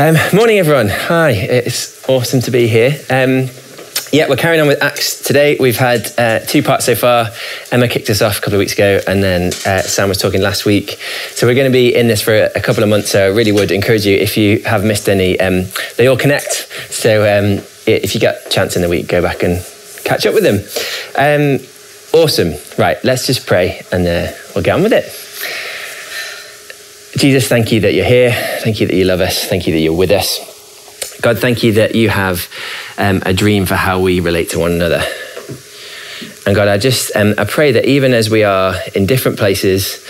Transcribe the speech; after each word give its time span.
Um, 0.00 0.14
morning, 0.32 0.60
everyone. 0.60 0.90
Hi, 0.90 1.32
it's 1.32 2.08
awesome 2.08 2.40
to 2.42 2.52
be 2.52 2.68
here. 2.68 2.92
Um, 3.10 3.48
yeah, 4.12 4.28
we're 4.28 4.36
carrying 4.36 4.60
on 4.60 4.68
with 4.68 4.80
Acts 4.80 5.20
today. 5.24 5.56
We've 5.58 5.76
had 5.76 6.12
uh, 6.16 6.38
two 6.38 6.62
parts 6.62 6.84
so 6.84 6.94
far. 6.94 7.30
Emma 7.72 7.88
kicked 7.88 8.08
us 8.08 8.22
off 8.22 8.38
a 8.38 8.40
couple 8.40 8.54
of 8.54 8.58
weeks 8.60 8.74
ago, 8.74 9.00
and 9.08 9.24
then 9.24 9.48
uh, 9.66 9.82
Sam 9.82 10.08
was 10.08 10.18
talking 10.18 10.40
last 10.40 10.64
week. 10.64 11.00
So 11.32 11.48
we're 11.48 11.56
going 11.56 11.66
to 11.66 11.72
be 11.72 11.92
in 11.92 12.06
this 12.06 12.22
for 12.22 12.32
a, 12.32 12.60
couple 12.60 12.84
of 12.84 12.88
months. 12.88 13.10
So 13.10 13.24
I 13.24 13.34
really 13.34 13.50
would 13.50 13.72
encourage 13.72 14.06
you, 14.06 14.14
if 14.14 14.36
you 14.36 14.62
have 14.62 14.84
missed 14.84 15.08
any, 15.08 15.38
um, 15.40 15.64
they 15.96 16.06
all 16.06 16.16
connect. 16.16 16.68
So 16.90 17.22
um, 17.22 17.64
if 17.84 18.14
you 18.14 18.20
get 18.20 18.46
a 18.46 18.50
chance 18.50 18.76
in 18.76 18.82
the 18.82 18.88
week, 18.88 19.08
go 19.08 19.20
back 19.20 19.42
and 19.42 19.66
catch 20.04 20.26
up 20.26 20.34
with 20.34 20.44
them. 20.44 20.60
Um, 21.18 21.58
awesome. 22.12 22.52
Right, 22.78 23.02
let's 23.02 23.26
just 23.26 23.48
pray, 23.48 23.82
and 23.90 24.06
uh, 24.06 24.30
we'll 24.54 24.62
get 24.62 24.76
on 24.76 24.84
with 24.84 24.92
it. 24.92 25.27
Jesus, 27.18 27.48
thank 27.48 27.72
you 27.72 27.80
that 27.80 27.94
you're 27.94 28.04
here. 28.04 28.30
Thank 28.62 28.80
you 28.80 28.86
that 28.86 28.94
you 28.94 29.04
love 29.04 29.20
us. 29.20 29.44
Thank 29.44 29.66
you 29.66 29.72
that 29.72 29.80
you're 29.80 29.92
with 29.92 30.12
us. 30.12 30.38
God, 31.20 31.40
thank 31.40 31.64
you 31.64 31.72
that 31.72 31.96
you 31.96 32.08
have 32.10 32.48
um, 32.96 33.22
a 33.26 33.34
dream 33.34 33.66
for 33.66 33.74
how 33.74 33.98
we 33.98 34.20
relate 34.20 34.50
to 34.50 34.60
one 34.60 34.70
another. 34.70 35.02
And 36.46 36.54
God, 36.54 36.68
I 36.68 36.78
just 36.78 37.10
um, 37.16 37.34
I 37.36 37.44
pray 37.44 37.72
that 37.72 37.86
even 37.86 38.14
as 38.14 38.30
we 38.30 38.44
are 38.44 38.76
in 38.94 39.06
different 39.06 39.36
places 39.36 40.06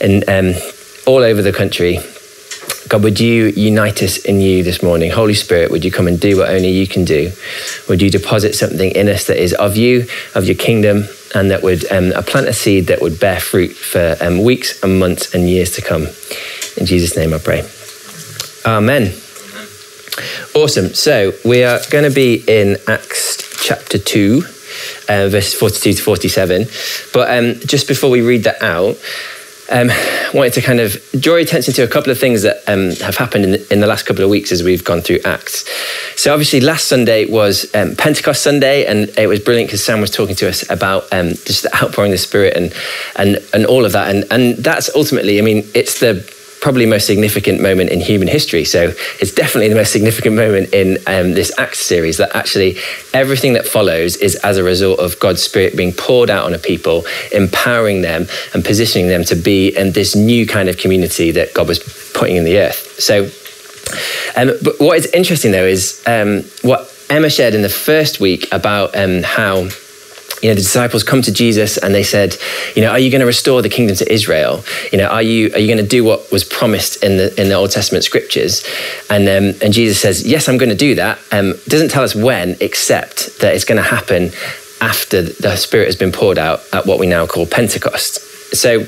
and 0.00 0.28
um, 0.28 0.60
all 1.06 1.22
over 1.22 1.40
the 1.40 1.52
country, 1.52 2.00
God, 2.90 3.04
would 3.04 3.20
you 3.20 3.52
unite 3.54 4.02
us 4.02 4.18
in 4.18 4.40
you 4.40 4.64
this 4.64 4.82
morning? 4.82 5.12
Holy 5.12 5.34
Spirit, 5.34 5.70
would 5.70 5.84
you 5.84 5.92
come 5.92 6.08
and 6.08 6.18
do 6.18 6.38
what 6.38 6.50
only 6.50 6.70
you 6.70 6.88
can 6.88 7.04
do? 7.04 7.30
Would 7.88 8.02
you 8.02 8.10
deposit 8.10 8.56
something 8.56 8.90
in 8.90 9.08
us 9.08 9.28
that 9.28 9.40
is 9.40 9.54
of 9.54 9.76
you, 9.76 10.08
of 10.34 10.44
your 10.44 10.56
kingdom, 10.56 11.04
and 11.32 11.52
that 11.52 11.62
would 11.62 11.88
um, 11.92 12.10
plant 12.24 12.48
a 12.48 12.52
seed 12.52 12.88
that 12.88 13.00
would 13.00 13.20
bear 13.20 13.38
fruit 13.38 13.74
for 13.74 14.16
um, 14.20 14.42
weeks 14.42 14.82
and 14.82 14.98
months 14.98 15.32
and 15.32 15.48
years 15.48 15.70
to 15.76 15.82
come? 15.82 16.08
In 16.76 16.84
Jesus' 16.84 17.16
name 17.16 17.32
I 17.32 17.38
pray. 17.38 17.60
Amen. 18.66 19.14
Awesome. 20.56 20.92
So 20.92 21.32
we 21.44 21.62
are 21.62 21.78
going 21.90 22.02
to 22.02 22.10
be 22.10 22.42
in 22.48 22.76
Acts 22.88 23.64
chapter 23.64 23.98
2, 23.98 24.42
uh, 25.08 25.28
verses 25.28 25.54
42 25.54 25.92
to 25.92 26.02
47. 26.02 26.66
But 27.12 27.30
um, 27.38 27.54
just 27.60 27.86
before 27.86 28.10
we 28.10 28.20
read 28.20 28.42
that 28.42 28.60
out, 28.60 28.98
um, 29.70 29.88
wanted 30.34 30.52
to 30.54 30.62
kind 30.62 30.80
of 30.80 30.96
draw 31.18 31.34
your 31.34 31.40
attention 31.40 31.72
to 31.74 31.82
a 31.82 31.88
couple 31.88 32.10
of 32.10 32.18
things 32.18 32.42
that 32.42 32.62
um, 32.66 32.90
have 33.04 33.16
happened 33.16 33.44
in 33.44 33.50
the, 33.52 33.72
in 33.72 33.80
the, 33.80 33.86
last 33.86 34.04
couple 34.04 34.24
of 34.24 34.30
weeks 34.30 34.52
as 34.52 34.62
we've 34.62 34.84
gone 34.84 35.00
through 35.00 35.20
Acts. 35.24 35.68
So, 36.20 36.32
obviously, 36.32 36.60
last 36.60 36.86
Sunday 36.86 37.26
was 37.26 37.72
um, 37.74 37.96
Pentecost 37.96 38.42
Sunday, 38.42 38.86
and 38.86 39.08
it 39.18 39.26
was 39.26 39.40
brilliant 39.40 39.68
because 39.68 39.84
Sam 39.84 40.00
was 40.00 40.10
talking 40.10 40.36
to 40.36 40.48
us 40.48 40.68
about 40.70 41.12
um, 41.12 41.30
just 41.30 41.62
the 41.62 41.74
outpouring 41.82 42.12
of 42.12 42.14
the 42.14 42.18
Spirit 42.18 42.56
and 42.56 42.72
and 43.16 43.38
and 43.54 43.66
all 43.66 43.84
of 43.84 43.92
that. 43.92 44.14
And 44.14 44.24
and 44.30 44.56
that's 44.56 44.90
ultimately, 44.94 45.38
I 45.38 45.42
mean, 45.42 45.68
it's 45.74 46.00
the 46.00 46.39
probably 46.60 46.86
most 46.86 47.06
significant 47.06 47.60
moment 47.60 47.90
in 47.90 48.00
human 48.00 48.28
history. 48.28 48.64
So 48.64 48.92
it's 49.20 49.32
definitely 49.32 49.68
the 49.68 49.74
most 49.74 49.92
significant 49.92 50.36
moment 50.36 50.72
in 50.74 50.98
um, 51.06 51.32
this 51.32 51.52
Acts 51.58 51.80
series 51.80 52.18
that 52.18 52.34
actually 52.36 52.76
everything 53.14 53.54
that 53.54 53.66
follows 53.66 54.16
is 54.16 54.36
as 54.36 54.58
a 54.58 54.62
result 54.62 55.00
of 55.00 55.18
God's 55.18 55.42
Spirit 55.42 55.76
being 55.76 55.92
poured 55.92 56.30
out 56.30 56.44
on 56.44 56.54
a 56.54 56.58
people, 56.58 57.04
empowering 57.32 58.02
them 58.02 58.26
and 58.54 58.64
positioning 58.64 59.08
them 59.08 59.24
to 59.24 59.34
be 59.34 59.76
in 59.76 59.92
this 59.92 60.14
new 60.14 60.46
kind 60.46 60.68
of 60.68 60.76
community 60.76 61.30
that 61.32 61.54
God 61.54 61.68
was 61.68 61.78
putting 62.14 62.36
in 62.36 62.44
the 62.44 62.58
earth. 62.58 63.00
So, 63.00 63.24
um, 64.36 64.56
but 64.62 64.78
what 64.78 64.98
is 64.98 65.06
interesting 65.06 65.52
though 65.52 65.66
is 65.66 66.02
um, 66.06 66.44
what 66.62 66.94
Emma 67.08 67.28
shared 67.28 67.54
in 67.54 67.62
the 67.62 67.68
first 67.68 68.20
week 68.20 68.46
about 68.52 68.96
um, 68.96 69.22
how 69.22 69.68
you 70.42 70.48
know, 70.48 70.54
the 70.54 70.62
disciples 70.62 71.02
come 71.02 71.22
to 71.22 71.32
Jesus 71.32 71.76
and 71.76 71.94
they 71.94 72.02
said, 72.02 72.36
you 72.74 72.82
know, 72.82 72.90
are 72.90 72.98
you 72.98 73.10
going 73.10 73.20
to 73.20 73.26
restore 73.26 73.62
the 73.62 73.68
kingdom 73.68 73.96
to 73.96 74.12
Israel? 74.12 74.64
You 74.90 74.98
know, 74.98 75.06
are 75.06 75.22
you 75.22 75.52
are 75.52 75.58
you 75.58 75.66
going 75.66 75.84
to 75.84 75.86
do 75.86 76.02
what 76.02 76.30
was 76.32 76.44
promised 76.44 77.02
in 77.02 77.16
the 77.16 77.38
in 77.40 77.48
the 77.48 77.54
Old 77.54 77.70
Testament 77.70 78.04
scriptures? 78.04 78.64
And 79.10 79.28
um, 79.28 79.58
and 79.62 79.72
Jesus 79.72 80.00
says, 80.00 80.26
yes, 80.26 80.48
I'm 80.48 80.58
going 80.58 80.70
to 80.70 80.74
do 80.74 80.94
that. 80.94 81.18
Um, 81.30 81.54
doesn't 81.68 81.90
tell 81.90 82.02
us 82.02 82.14
when, 82.14 82.56
except 82.60 83.40
that 83.40 83.54
it's 83.54 83.64
going 83.64 83.76
to 83.82 83.88
happen 83.88 84.30
after 84.80 85.22
the 85.22 85.56
Spirit 85.56 85.86
has 85.86 85.96
been 85.96 86.12
poured 86.12 86.38
out 86.38 86.62
at 86.72 86.86
what 86.86 86.98
we 86.98 87.06
now 87.06 87.26
call 87.26 87.46
Pentecost. 87.46 88.20
So 88.54 88.86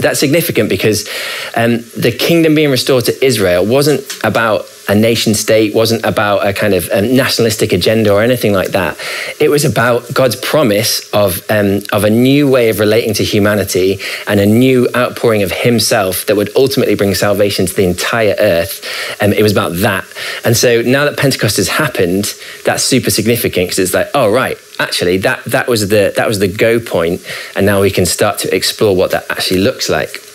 that's 0.00 0.20
significant 0.20 0.68
because 0.68 1.08
um, 1.56 1.78
the 1.96 2.14
kingdom 2.16 2.54
being 2.54 2.70
restored 2.70 3.04
to 3.06 3.24
Israel 3.24 3.64
wasn't 3.64 4.02
about 4.24 4.66
a 4.90 4.94
nation 4.94 5.34
state, 5.34 5.72
wasn't 5.72 6.04
about 6.04 6.44
a 6.44 6.52
kind 6.52 6.74
of 6.74 6.90
um, 6.92 7.14
nationalistic 7.14 7.72
agenda 7.72 8.12
or 8.12 8.22
anything 8.22 8.52
like 8.52 8.72
that. 8.72 8.98
It 9.38 9.48
was 9.48 9.64
about 9.64 10.12
God's 10.12 10.34
promise 10.34 11.08
of, 11.14 11.48
um, 11.48 11.82
of 11.92 12.02
a 12.02 12.10
new 12.10 12.50
way 12.50 12.70
of 12.70 12.80
relating 12.80 13.14
to 13.14 13.24
humanity 13.24 14.00
and 14.26 14.40
a 14.40 14.46
new 14.46 14.88
outpouring 14.96 15.44
of 15.44 15.52
Himself 15.52 16.26
that 16.26 16.34
would 16.34 16.50
ultimately 16.56 16.96
bring 16.96 17.14
salvation 17.14 17.66
to 17.66 17.74
the 17.74 17.84
entire 17.84 18.34
earth. 18.40 18.84
And 19.20 19.32
um, 19.32 19.38
it 19.38 19.42
was 19.44 19.52
about 19.52 19.76
that. 19.76 20.04
And 20.44 20.56
so 20.56 20.82
now 20.82 21.04
that 21.04 21.16
Pentecost 21.16 21.56
has 21.58 21.68
happened, 21.68 22.34
that's 22.64 22.82
super 22.82 23.10
significant 23.10 23.68
because 23.68 23.78
it's 23.78 23.94
like, 23.94 24.08
oh, 24.12 24.28
right, 24.32 24.58
actually, 24.80 25.18
that, 25.18 25.44
that, 25.44 25.68
was 25.68 25.88
the, 25.88 26.12
that 26.16 26.26
was 26.26 26.40
the 26.40 26.48
go 26.48 26.80
point, 26.80 27.24
and 27.54 27.64
now 27.64 27.80
we 27.80 27.92
can 27.92 28.06
start 28.06 28.38
to 28.40 28.52
explore 28.52 28.96
what 28.96 29.12
that 29.12 29.30
actually 29.30 29.60
looks 29.60 29.88
like. 29.88 30.29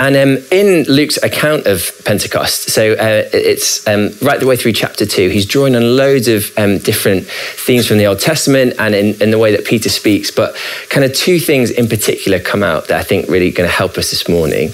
And 0.00 0.16
um, 0.16 0.44
in 0.52 0.84
Luke's 0.84 1.16
account 1.22 1.66
of 1.66 1.90
Pentecost, 2.04 2.70
so 2.70 2.92
uh, 2.92 3.28
it's 3.32 3.86
um, 3.86 4.10
right 4.22 4.38
the 4.38 4.46
way 4.46 4.56
through 4.56 4.72
chapter 4.72 5.04
two, 5.04 5.28
he's 5.28 5.46
drawing 5.46 5.74
on 5.74 5.96
loads 5.96 6.28
of 6.28 6.56
um, 6.56 6.78
different 6.78 7.26
themes 7.26 7.86
from 7.86 7.98
the 7.98 8.06
Old 8.06 8.20
Testament 8.20 8.74
and 8.78 8.94
in, 8.94 9.20
in, 9.20 9.30
the 9.30 9.38
way 9.38 9.50
that 9.52 9.64
Peter 9.64 9.88
speaks. 9.88 10.30
But 10.30 10.56
kind 10.88 11.04
of 11.04 11.12
two 11.12 11.40
things 11.40 11.70
in 11.70 11.88
particular 11.88 12.38
come 12.38 12.62
out 12.62 12.88
that 12.88 13.00
I 13.00 13.02
think 13.02 13.28
really 13.28 13.50
going 13.50 13.68
to 13.68 13.74
help 13.74 13.98
us 13.98 14.10
this 14.10 14.28
morning. 14.28 14.68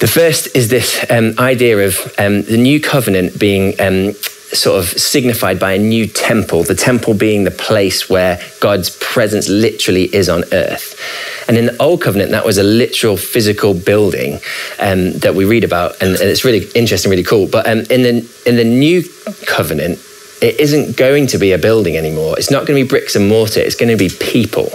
The 0.00 0.06
first 0.06 0.54
is 0.54 0.68
this 0.68 1.06
um, 1.10 1.34
idea 1.38 1.78
of 1.78 2.14
um, 2.18 2.42
the 2.42 2.58
new 2.58 2.80
covenant 2.80 3.38
being 3.38 3.80
um, 3.80 4.14
sort 4.52 4.78
of 4.78 4.88
signified 4.88 5.58
by 5.58 5.72
a 5.72 5.78
new 5.78 6.06
temple, 6.06 6.62
the 6.62 6.74
temple 6.74 7.14
being 7.14 7.44
the 7.44 7.50
place 7.50 8.08
where 8.08 8.40
God's 8.60 8.90
presence 9.00 9.48
literally 9.48 10.14
is 10.14 10.28
on 10.28 10.44
earth. 10.52 11.00
And 11.48 11.56
in 11.56 11.66
the 11.66 11.82
Old 11.82 12.02
Covenant, 12.02 12.30
that 12.30 12.44
was 12.44 12.58
a 12.58 12.62
literal 12.62 13.16
physical 13.16 13.74
building 13.74 14.40
um, 14.80 15.12
that 15.18 15.34
we 15.34 15.44
read 15.44 15.64
about, 15.64 16.00
and, 16.00 16.10
and, 16.16 16.28
it's 16.28 16.44
really 16.44 16.68
interesting, 16.74 17.10
really 17.10 17.22
cool. 17.22 17.46
But 17.46 17.68
um, 17.68 17.80
in 17.90 18.02
the 18.02 18.28
in 18.46 18.56
the 18.56 18.64
New 18.64 19.04
Covenant, 19.46 19.98
it 20.42 20.60
isn't 20.60 20.96
going 20.96 21.26
to 21.28 21.38
be 21.38 21.52
a 21.52 21.58
building 21.58 21.96
anymore. 21.96 22.38
It's 22.38 22.50
not 22.50 22.66
going 22.66 22.78
to 22.78 22.84
be 22.84 22.88
bricks 22.88 23.16
and 23.16 23.26
mortar. 23.28 23.60
It's 23.60 23.74
going 23.74 23.88
to 23.88 23.96
be 23.96 24.10
people. 24.10 24.70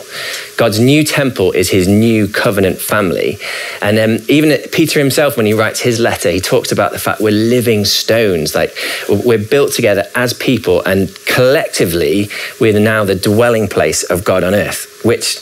God's 0.58 0.80
new 0.80 1.04
temple 1.04 1.52
is 1.52 1.70
his 1.70 1.88
new 1.88 2.28
covenant 2.28 2.80
family. 2.80 3.38
And 3.82 4.00
um, 4.00 4.26
even 4.28 4.58
Peter 4.72 5.00
himself, 5.00 5.38
when 5.38 5.46
he 5.46 5.54
writes 5.54 5.80
his 5.80 6.00
letter, 6.00 6.32
he 6.32 6.40
talks 6.40 6.72
about 6.72 6.92
the 6.92 7.00
fact 7.00 7.22
we're 7.22 7.32
living 7.32 7.86
stones. 7.86 8.56
Like 8.56 8.76
we're 9.08 9.38
built 9.38 9.74
together 9.74 10.06
as 10.16 10.34
people, 10.34 10.82
and 10.84 11.14
collectively, 11.26 12.30
we're 12.60 12.80
now 12.80 13.06
the 13.06 13.16
dwelling 13.16 13.68
place 13.68 14.04
of 14.04 14.24
God 14.24 14.44
on 14.44 14.56
earth, 14.56 15.02
which 15.06 15.38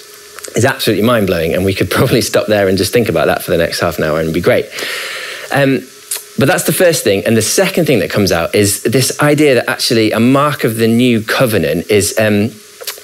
is 0.55 0.65
absolutely 0.65 1.05
mind 1.05 1.27
blowing. 1.27 1.53
And 1.53 1.63
we 1.63 1.73
could 1.73 1.89
probably 1.99 2.21
stop 2.21 2.47
there 2.47 2.67
and 2.67 2.77
just 2.77 2.91
think 2.91 3.07
about 3.07 3.27
that 3.27 3.41
for 3.41 3.51
the 3.51 3.57
next 3.57 3.79
half 3.79 3.97
an 3.97 4.03
hour 4.03 4.19
and 4.19 4.33
be 4.33 4.41
great. 4.41 4.65
Um, 5.53 5.87
but 6.39 6.47
that's 6.47 6.63
the 6.63 6.73
first 6.73 7.03
thing. 7.03 7.25
And 7.25 7.35
the 7.35 7.41
second 7.41 7.85
thing 7.85 7.99
that 7.99 8.09
comes 8.09 8.31
out 8.31 8.55
is 8.55 8.81
this 8.83 9.19
idea 9.19 9.55
that 9.55 9.69
actually 9.69 10.11
a 10.11 10.19
mark 10.19 10.63
of 10.63 10.77
the 10.77 10.87
new 10.87 11.21
covenant 11.21 11.91
is 11.91 12.17
um, 12.17 12.51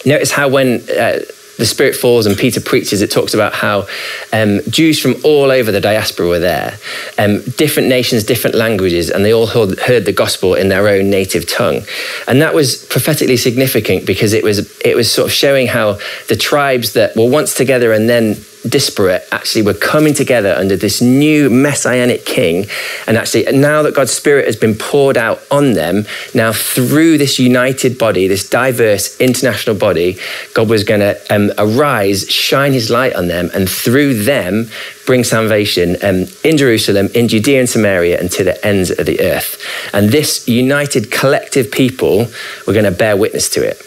notice 0.06 0.32
how 0.32 0.48
when 0.48 0.82
uh, 0.90 1.20
the 1.58 1.66
Spirit 1.66 1.96
falls 1.96 2.26
and 2.26 2.38
Peter 2.38 2.62
preaches, 2.62 3.02
it 3.02 3.12
talks 3.12 3.34
about 3.34 3.54
how 3.54 3.88
um, 4.32 4.62
Jews 4.70 5.02
from 5.02 5.16
all 5.24 5.52
over 5.52 5.72
the 5.72 5.82
diaspora 5.82 6.28
were 6.28 6.40
there, 6.40 6.78
um, 7.18 7.42
different 7.58 7.90
nations, 7.90 8.24
different 8.24 8.56
languages, 8.56 9.10
and 9.10 9.24
they 9.24 9.34
all 9.34 9.48
heard, 9.48 9.80
heard, 9.80 10.06
the 10.06 10.14
gospel 10.14 10.56
in 10.56 10.70
their 10.70 10.88
own 10.88 11.10
native 11.10 11.48
tongue. 11.48 11.82
And 12.28 12.42
that 12.42 12.54
was 12.54 12.86
prophetically 12.86 13.38
significant 13.38 14.06
because 14.06 14.34
it 14.34 14.44
was 14.44 14.70
it 14.80 14.96
was 14.96 15.12
sort 15.12 15.28
of 15.28 15.34
showing 15.34 15.68
how 15.68 16.00
the 16.30 16.36
tribes 16.36 16.94
that 16.94 17.16
were 17.16 17.30
once 17.30 17.54
together 17.54 17.92
and 17.92 18.10
then 18.10 18.38
disparate 18.68 19.28
actually 19.32 19.62
were 19.62 19.74
coming 19.74 20.14
together 20.14 20.54
under 20.54 20.76
this 20.76 21.02
new 21.02 21.50
messianic 21.50 22.26
king. 22.26 22.66
And 23.08 23.18
actually, 23.18 23.46
now 23.58 23.82
that 23.84 23.96
God's 23.96 24.12
Spirit 24.12 24.46
has 24.46 24.56
been 24.56 24.76
poured 24.76 25.18
out 25.18 25.42
on 25.52 25.74
them, 25.74 26.06
now 26.34 26.52
through 26.52 27.18
this 27.18 27.40
united 27.40 27.98
body, 27.98 28.28
this 28.28 28.50
diverse 28.50 29.20
international 29.20 29.76
body, 29.76 30.18
God 30.54 30.70
was 30.70 30.84
going 30.84 31.02
to 31.02 31.20
um, 31.34 31.52
arise, 31.58 32.30
shine 32.30 32.74
his 32.74 32.90
light 32.90 33.16
on 33.16 33.28
them, 33.28 33.50
and 33.54 33.70
through 33.70 34.24
them 34.24 34.70
bring 35.06 35.24
salvation 35.24 35.98
um, 36.02 36.26
in 36.44 36.58
Jerusalem, 36.58 37.10
in 37.14 37.28
Judea 37.28 37.60
and 37.60 37.70
Samaria, 37.70 38.20
and 38.20 38.32
to 38.32 38.44
the 38.44 38.66
ends 38.66 38.90
of 38.90 39.06
the 39.06 39.22
earth. 39.22 39.62
And 39.94 40.10
this 40.10 40.48
united 40.48 41.12
collective 41.12 41.72
people 41.72 42.28
were 42.66 42.74
going 42.74 42.86
to 42.86 42.92
bear 42.92 43.16
witness 43.16 43.50
to 43.50 43.68
it. 43.68 43.78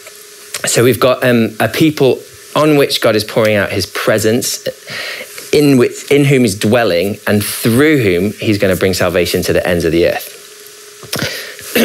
So 0.67 0.83
we've 0.83 0.99
got 0.99 1.23
um, 1.23 1.55
a 1.59 1.69
people 1.69 2.19
on 2.59 2.77
which 2.77 3.01
God 3.01 3.15
is 3.15 3.23
pouring 3.23 3.55
out 3.55 3.71
his 3.71 3.85
presence, 3.85 4.67
in, 5.53 5.77
which, 5.77 6.11
in 6.11 6.25
whom 6.25 6.41
he's 6.41 6.57
dwelling, 6.57 7.17
and 7.25 7.43
through 7.43 8.03
whom 8.03 8.33
he's 8.33 8.57
going 8.57 8.73
to 8.73 8.79
bring 8.79 8.93
salvation 8.93 9.41
to 9.43 9.53
the 9.53 9.65
ends 9.67 9.85
of 9.85 9.91
the 9.91 10.07
earth. 10.07 10.35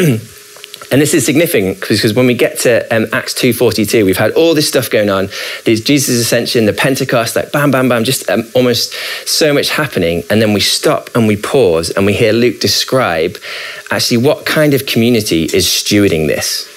and 0.90 1.00
this 1.00 1.14
is 1.14 1.24
significant 1.24 1.80
because 1.80 2.12
when 2.14 2.26
we 2.26 2.34
get 2.34 2.58
to 2.60 2.94
um, 2.94 3.06
Acts 3.12 3.34
2.42, 3.34 4.04
we've 4.04 4.16
had 4.16 4.32
all 4.32 4.54
this 4.54 4.68
stuff 4.68 4.90
going 4.90 5.08
on. 5.08 5.28
There's 5.64 5.80
Jesus' 5.80 6.20
ascension, 6.20 6.66
the 6.66 6.72
Pentecost, 6.72 7.36
like 7.36 7.52
bam, 7.52 7.70
bam, 7.70 7.88
bam, 7.88 8.04
just 8.04 8.28
um, 8.28 8.44
almost 8.54 8.92
so 9.26 9.54
much 9.54 9.70
happening. 9.70 10.24
And 10.28 10.42
then 10.42 10.52
we 10.52 10.60
stop 10.60 11.10
and 11.14 11.28
we 11.28 11.36
pause 11.36 11.90
and 11.90 12.04
we 12.04 12.14
hear 12.14 12.32
Luke 12.32 12.60
describe 12.60 13.38
actually 13.90 14.16
what 14.18 14.44
kind 14.44 14.74
of 14.74 14.86
community 14.86 15.44
is 15.44 15.66
stewarding 15.66 16.26
this? 16.26 16.68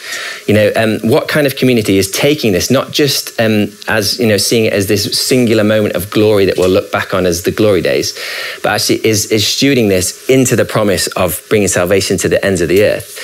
You 0.48 0.54
know, 0.54 0.72
um, 0.76 1.00
what 1.10 1.28
kind 1.28 1.48
of 1.48 1.56
community 1.56 1.98
is 1.98 2.10
taking 2.12 2.52
this 2.52 2.70
not 2.72 2.92
just 2.92 3.40
um, 3.40 3.72
as 3.88 4.20
you 4.20 4.28
know, 4.28 4.38
seeing 4.38 4.66
it 4.66 4.74
as 4.74 4.88
this 4.88 5.20
singular 5.20 5.64
moment 5.64 5.96
of 5.96 6.10
glory 6.10 6.46
that 6.46 6.58
we'll 6.58 6.70
look 6.70 6.92
back 6.92 7.14
on 7.14 7.26
as 7.26 7.44
the 7.44 7.52
glory 7.52 7.82
days, 7.82 8.18
but 8.64 8.74
actually 8.74 9.06
is 9.06 9.32
is 9.32 9.44
stewarding 9.44 9.90
this 9.90 10.30
into 10.30 10.56
the 10.56 10.66
promise 10.66 11.08
of 11.08 11.42
bringing 11.50 11.68
salvation 11.68 12.18
to 12.18 12.30
the 12.30 12.44
ends 12.46 12.62
of 12.62 12.70
the 12.70 12.84
earth. 12.84 13.20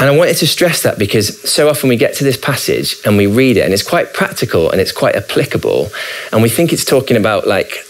And 0.00 0.08
I 0.08 0.16
wanted 0.16 0.36
to 0.38 0.46
stress 0.46 0.82
that 0.82 0.98
because 0.98 1.40
so 1.48 1.68
often 1.68 1.88
we 1.88 1.96
get 1.96 2.14
to 2.14 2.24
this 2.24 2.36
passage 2.36 2.96
and 3.04 3.16
we 3.16 3.26
read 3.26 3.56
it 3.56 3.64
and 3.64 3.72
it's 3.72 3.88
quite 3.88 4.12
practical 4.12 4.70
and 4.70 4.80
it's 4.80 4.92
quite 4.92 5.14
applicable. 5.14 5.90
And 6.32 6.42
we 6.42 6.48
think 6.48 6.72
it's 6.72 6.84
talking 6.84 7.16
about 7.16 7.46
like 7.46 7.84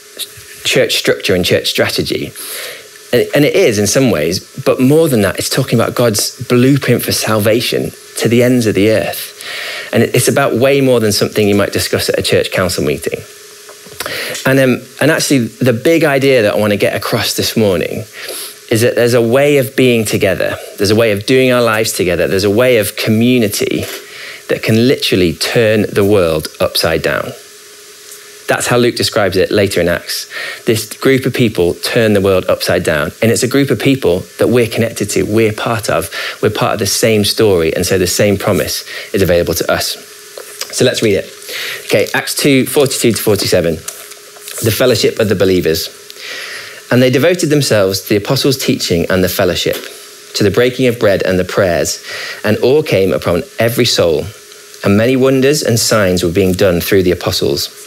church 0.65 0.95
structure 0.95 1.35
and 1.35 1.45
church 1.45 1.69
strategy. 1.69 2.33
And 3.13 3.45
it 3.45 3.57
is 3.57 3.79
in 3.79 3.89
some 3.89 4.11
ways, 4.11 4.39
but 4.65 4.81
more 4.81 5.09
than 5.09 5.23
that, 5.23 5.39
it's 5.39 5.49
talking 5.49 5.79
about 5.81 5.97
God's 5.97 6.41
blueprint 6.47 7.03
for 7.03 7.11
salvation 7.11 7.91
to 8.19 8.29
the 8.29 8.43
ends 8.43 8.67
of 8.67 8.77
the 8.77 8.91
earth. 8.91 9.91
And 9.93 10.05
it's 10.05 10.29
about 10.29 10.55
way 10.55 10.81
more 10.81 11.01
than 11.01 11.11
something 11.11 11.49
you 11.49 11.57
might 11.57 11.73
discuss 11.73 12.09
at 12.09 12.19
a 12.19 12.23
church 12.23 12.53
council 12.53 12.85
meeting. 12.85 13.21
And, 14.47 14.59
um, 14.61 14.83
and 15.01 15.11
actually, 15.11 15.47
the 15.47 15.73
big 15.73 16.05
idea 16.05 16.43
that 16.43 16.55
I 16.55 16.57
want 16.57 16.73
to 16.73 16.77
get 16.77 16.95
across 16.95 17.35
this 17.35 17.57
morning 17.57 18.05
is 18.71 18.83
that 18.83 18.95
there's 18.95 19.15
a 19.15 19.23
way 19.23 19.59
of 19.59 19.75
being 19.75 20.05
together, 20.05 20.57
there's 20.79 20.93
a 20.93 20.97
way 20.97 21.11
of 21.11 21.27
doing 21.27 21.51
our 21.51 21.63
lives 21.63 21.93
together, 21.93 22.29
there's 22.29 22.45
a 22.45 22.51
way 22.51 22.79
of 22.79 22.97
community 22.97 23.85
that 24.49 24.63
can 24.63 24.89
literally 24.89 25.33
turn 25.33 25.83
the 25.93 26.05
world 26.05 26.47
upside 26.61 27.03
down. 27.03 27.33
That's 28.51 28.67
how 28.67 28.79
Luke 28.79 28.97
describes 28.97 29.37
it 29.37 29.53
later 29.53 29.81
in 29.81 29.87
Acts. 29.87 30.29
This 30.65 30.93
group 30.99 31.25
of 31.25 31.33
people 31.33 31.75
turn 31.75 32.15
the 32.15 32.21
world 32.21 32.47
upside 32.47 32.83
down. 32.83 33.13
And 33.23 33.31
it's 33.31 33.45
a 33.45 33.49
group 33.49 33.71
of 33.71 33.79
people 33.79 34.25
that 34.39 34.49
we're 34.49 34.67
connected 34.67 35.09
to, 35.11 35.23
we're 35.23 35.53
part 35.53 35.89
of. 35.89 36.11
We're 36.43 36.51
part 36.51 36.73
of 36.73 36.81
the 36.81 36.87
same 36.87 37.25
story. 37.25 37.73
And 37.73 37.87
so 37.87 37.97
the 37.97 38.09
same 38.09 38.37
promise 38.37 38.85
is 39.15 39.23
available 39.23 39.55
to 39.55 39.73
us. 39.73 39.95
So 40.77 40.85
let's 40.85 41.01
read 41.01 41.15
it. 41.15 41.27
Okay, 41.85 42.09
Acts 42.13 42.35
2 42.35 42.67
42 42.67 43.13
to 43.13 43.23
47. 43.23 43.75
The 43.77 44.75
fellowship 44.77 45.21
of 45.21 45.29
the 45.29 45.37
believers. 45.37 45.87
And 46.91 47.01
they 47.01 47.11
devoted 47.11 47.51
themselves 47.51 48.01
to 48.01 48.09
the 48.09 48.17
apostles' 48.17 48.59
teaching 48.59 49.09
and 49.11 49.23
the 49.23 49.29
fellowship, 49.29 49.77
to 50.35 50.43
the 50.43 50.51
breaking 50.51 50.89
of 50.89 50.99
bread 50.99 51.23
and 51.23 51.39
the 51.39 51.45
prayers. 51.45 52.05
And 52.43 52.59
awe 52.65 52.83
came 52.83 53.13
upon 53.13 53.45
every 53.61 53.85
soul. 53.85 54.25
And 54.83 54.97
many 54.97 55.15
wonders 55.15 55.63
and 55.63 55.79
signs 55.79 56.25
were 56.25 56.33
being 56.33 56.51
done 56.51 56.81
through 56.81 57.05
the 57.05 57.13
apostles. 57.13 57.87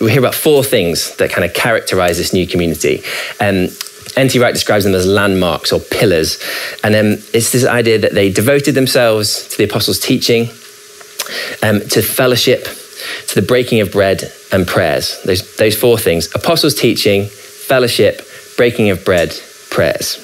we 0.00 0.10
hear 0.10 0.20
about 0.20 0.34
four 0.34 0.64
things 0.64 1.16
that 1.16 1.30
kind 1.30 1.44
of 1.44 1.54
characterize 1.54 2.16
this 2.16 2.32
new 2.32 2.46
community. 2.46 3.02
Um, 3.38 3.68
N.T. 4.16 4.38
Wright 4.38 4.52
describes 4.52 4.84
them 4.84 4.94
as 4.94 5.06
landmarks 5.06 5.72
or 5.72 5.78
pillars. 5.78 6.42
And 6.82 6.94
um, 6.94 7.22
it's 7.32 7.52
this 7.52 7.64
idea 7.64 7.98
that 7.98 8.12
they 8.12 8.32
devoted 8.32 8.74
themselves 8.74 9.48
to 9.48 9.58
the 9.58 9.64
apostles' 9.64 10.00
teaching, 10.00 10.48
um, 11.62 11.80
to 11.88 12.02
fellowship, 12.02 12.64
to 13.28 13.34
the 13.34 13.46
breaking 13.46 13.80
of 13.80 13.92
bread 13.92 14.32
and 14.52 14.66
prayers. 14.66 15.20
Those, 15.24 15.56
those 15.56 15.76
four 15.76 15.98
things 15.98 16.34
apostles' 16.34 16.74
teaching, 16.74 17.26
fellowship, 17.26 18.26
breaking 18.56 18.90
of 18.90 19.04
bread, 19.04 19.38
prayers. 19.70 20.18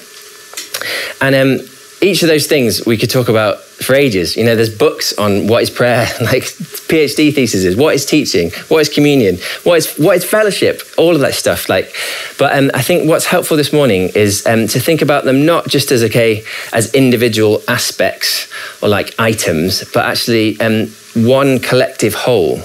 And 1.21 1.35
um, 1.35 1.67
each 2.01 2.21
of 2.21 2.29
those 2.29 2.47
things 2.47 2.85
we 2.85 2.97
could 2.97 3.09
talk 3.09 3.27
about 3.27 3.59
for 3.59 3.95
ages. 3.95 4.35
You 4.35 4.43
know, 4.43 4.55
there's 4.55 4.75
books 4.75 5.17
on 5.17 5.47
what 5.47 5.63
is 5.63 5.69
prayer, 5.69 6.07
like 6.21 6.43
PhD 6.43 7.33
theses, 7.33 7.75
what 7.75 7.95
is 7.95 8.05
teaching, 8.05 8.51
what 8.67 8.79
is 8.79 8.89
communion, 8.89 9.37
what 9.63 9.75
is 9.75 9.95
what 9.97 10.17
is 10.17 10.23
fellowship, 10.23 10.81
all 10.97 11.15
of 11.15 11.21
that 11.21 11.33
stuff. 11.33 11.69
Like, 11.69 11.93
but 12.37 12.57
um, 12.57 12.71
I 12.73 12.81
think 12.81 13.09
what's 13.09 13.25
helpful 13.25 13.57
this 13.57 13.73
morning 13.73 14.09
is 14.15 14.45
um, 14.45 14.67
to 14.67 14.79
think 14.79 15.01
about 15.01 15.25
them 15.25 15.45
not 15.45 15.67
just 15.67 15.91
as 15.91 16.03
okay 16.03 16.43
as 16.73 16.93
individual 16.93 17.61
aspects 17.67 18.47
or 18.81 18.89
like 18.89 19.15
items, 19.19 19.83
but 19.91 20.05
actually 20.05 20.59
um, 20.59 20.87
one 21.15 21.59
collective 21.59 22.13
whole 22.13 22.61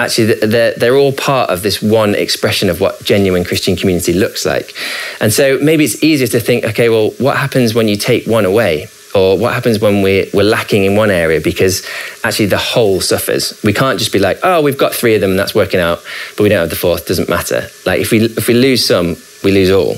actually 0.00 0.34
they're, 0.34 0.72
they're 0.72 0.96
all 0.96 1.12
part 1.12 1.50
of 1.50 1.62
this 1.62 1.82
one 1.82 2.14
expression 2.14 2.70
of 2.70 2.80
what 2.80 3.04
genuine 3.04 3.44
Christian 3.44 3.76
community 3.76 4.12
looks 4.12 4.46
like. 4.46 4.74
And 5.20 5.32
so 5.32 5.58
maybe 5.58 5.84
it's 5.84 6.02
easier 6.02 6.26
to 6.28 6.40
think, 6.40 6.64
okay, 6.64 6.88
well, 6.88 7.10
what 7.18 7.36
happens 7.36 7.74
when 7.74 7.86
you 7.86 7.96
take 7.96 8.26
one 8.26 8.44
away? 8.44 8.88
Or 9.12 9.36
what 9.36 9.52
happens 9.52 9.80
when 9.80 10.02
we're, 10.02 10.26
we're 10.32 10.44
lacking 10.44 10.84
in 10.84 10.94
one 10.94 11.10
area 11.10 11.40
because 11.40 11.84
actually 12.22 12.46
the 12.46 12.58
whole 12.58 13.00
suffers. 13.00 13.60
We 13.64 13.72
can't 13.72 13.98
just 13.98 14.12
be 14.12 14.20
like, 14.20 14.38
oh, 14.44 14.62
we've 14.62 14.78
got 14.78 14.94
three 14.94 15.16
of 15.16 15.20
them 15.20 15.30
and 15.30 15.38
that's 15.38 15.54
working 15.54 15.80
out, 15.80 16.00
but 16.36 16.44
we 16.44 16.48
don't 16.48 16.60
have 16.60 16.70
the 16.70 16.76
fourth, 16.76 17.06
doesn't 17.06 17.28
matter. 17.28 17.68
Like 17.84 18.00
if 18.00 18.12
we, 18.12 18.24
if 18.24 18.46
we 18.46 18.54
lose 18.54 18.86
some, 18.86 19.16
we 19.42 19.50
lose 19.50 19.70
all. 19.70 19.96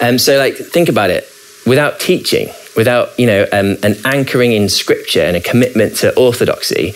Um, 0.00 0.18
so 0.18 0.38
like 0.38 0.56
think 0.56 0.88
about 0.88 1.10
it. 1.10 1.30
Without 1.66 2.00
teaching, 2.00 2.48
without 2.76 3.18
you 3.18 3.26
know 3.26 3.46
um, 3.52 3.76
an 3.82 3.96
anchoring 4.04 4.52
in 4.52 4.68
scripture 4.68 5.22
and 5.22 5.36
a 5.36 5.40
commitment 5.40 5.96
to 5.96 6.14
orthodoxy, 6.18 6.94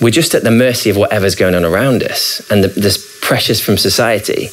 we're 0.00 0.10
just 0.10 0.34
at 0.34 0.42
the 0.42 0.50
mercy 0.50 0.90
of 0.90 0.96
whatever's 0.96 1.34
going 1.34 1.54
on 1.54 1.64
around 1.64 2.02
us 2.02 2.42
and 2.50 2.64
the, 2.64 2.68
this 2.68 3.18
pressures 3.20 3.60
from 3.60 3.76
society. 3.76 4.48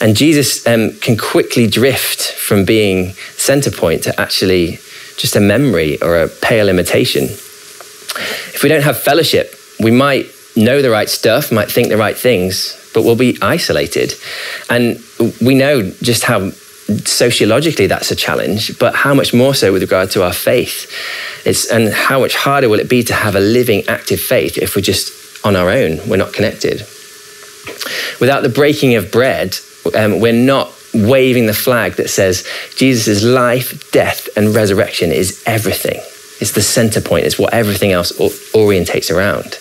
And 0.00 0.16
Jesus 0.16 0.66
um, 0.66 0.92
can 1.00 1.16
quickly 1.16 1.66
drift 1.66 2.32
from 2.32 2.64
being 2.64 3.12
center 3.36 3.70
point 3.70 4.02
to 4.04 4.20
actually 4.20 4.78
just 5.16 5.36
a 5.36 5.40
memory 5.40 6.00
or 6.00 6.16
a 6.16 6.28
pale 6.28 6.68
imitation. 6.68 7.24
If 7.24 8.62
we 8.62 8.68
don't 8.68 8.82
have 8.82 8.98
fellowship, 8.98 9.54
we 9.78 9.90
might 9.90 10.26
know 10.56 10.82
the 10.82 10.90
right 10.90 11.08
stuff, 11.08 11.52
might 11.52 11.70
think 11.70 11.88
the 11.88 11.96
right 11.96 12.16
things, 12.16 12.76
but 12.94 13.02
we'll 13.04 13.16
be 13.16 13.38
isolated. 13.42 14.14
And 14.68 15.02
we 15.40 15.54
know 15.54 15.90
just 16.02 16.24
how 16.24 16.50
sociologically 16.98 17.86
that's 17.86 18.10
a 18.10 18.16
challenge, 18.16 18.78
but 18.78 18.94
how 18.94 19.14
much 19.14 19.32
more 19.32 19.54
so 19.54 19.72
with 19.72 19.82
regard 19.82 20.10
to 20.12 20.22
our 20.22 20.32
faith? 20.32 20.90
It's, 21.44 21.70
and 21.70 21.92
how 21.92 22.20
much 22.20 22.34
harder 22.34 22.68
will 22.68 22.80
it 22.80 22.88
be 22.88 23.02
to 23.04 23.14
have 23.14 23.34
a 23.34 23.40
living, 23.40 23.86
active 23.88 24.20
faith 24.20 24.58
if 24.58 24.76
we're 24.76 24.82
just 24.82 25.44
on 25.44 25.56
our 25.56 25.70
own, 25.70 26.08
we're 26.08 26.16
not 26.16 26.32
connected? 26.32 26.80
Without 28.20 28.42
the 28.42 28.48
breaking 28.48 28.94
of 28.94 29.10
bread, 29.10 29.56
um, 29.96 30.20
we're 30.20 30.32
not 30.32 30.72
waving 30.92 31.46
the 31.46 31.54
flag 31.54 31.94
that 31.94 32.10
says 32.10 32.46
Jesus' 32.76 33.22
life, 33.22 33.90
death, 33.92 34.28
and 34.36 34.54
resurrection 34.54 35.12
is 35.12 35.42
everything. 35.46 36.00
It's 36.40 36.52
the 36.52 36.62
center 36.62 37.00
point, 37.00 37.26
it's 37.26 37.38
what 37.38 37.52
everything 37.52 37.92
else 37.92 38.12
orientates 38.12 39.14
around. 39.14 39.58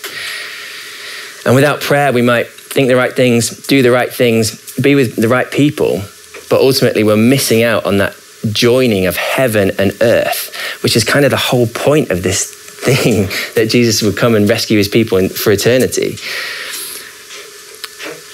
And 1.45 1.55
without 1.55 1.81
prayer, 1.81 2.11
we 2.11 2.21
might 2.21 2.47
think 2.47 2.87
the 2.87 2.95
right 2.95 3.13
things, 3.13 3.67
do 3.67 3.81
the 3.81 3.91
right 3.91 4.11
things, 4.11 4.75
be 4.77 4.95
with 4.95 5.15
the 5.15 5.27
right 5.27 5.49
people, 5.49 6.01
but 6.49 6.59
ultimately 6.61 7.03
we're 7.03 7.17
missing 7.17 7.63
out 7.63 7.85
on 7.85 7.97
that 7.97 8.15
joining 8.51 9.05
of 9.05 9.17
heaven 9.17 9.71
and 9.77 9.95
earth, 10.01 10.55
which 10.81 10.95
is 10.95 11.03
kind 11.03 11.25
of 11.25 11.31
the 11.31 11.37
whole 11.37 11.67
point 11.67 12.09
of 12.09 12.23
this 12.23 12.55
thing 12.79 13.25
that 13.55 13.69
Jesus 13.69 14.01
would 14.01 14.17
come 14.17 14.35
and 14.35 14.49
rescue 14.49 14.77
his 14.77 14.87
people 14.87 15.17
in, 15.17 15.29
for 15.29 15.51
eternity. 15.51 16.17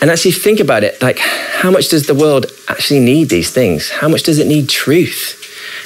And 0.02 0.12
actually 0.12 0.34
think 0.34 0.60
about 0.60 0.84
it 0.84 1.02
like, 1.02 1.18
how 1.18 1.72
much 1.72 1.90
does 1.90 2.06
the 2.06 2.14
world 2.14 2.46
actually 2.68 3.00
need 3.00 3.30
these 3.30 3.52
things? 3.52 3.90
How 3.90 4.08
much 4.08 4.24
does 4.24 4.38
it 4.38 4.46
need 4.46 4.70
truth? 4.70 5.42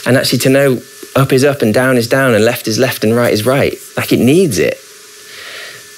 And 0.05 0.17
actually 0.17 0.39
to 0.39 0.49
know 0.49 0.81
up 1.15 1.31
is 1.31 1.43
up 1.43 1.61
and 1.61 1.73
down 1.73 1.97
is 1.97 2.07
down 2.07 2.33
and 2.33 2.43
left 2.43 2.67
is 2.67 2.77
left 2.77 3.03
and 3.03 3.15
right 3.15 3.31
is 3.31 3.45
right. 3.45 3.77
Like 3.95 4.11
it 4.11 4.19
needs 4.19 4.59
it. 4.59 4.77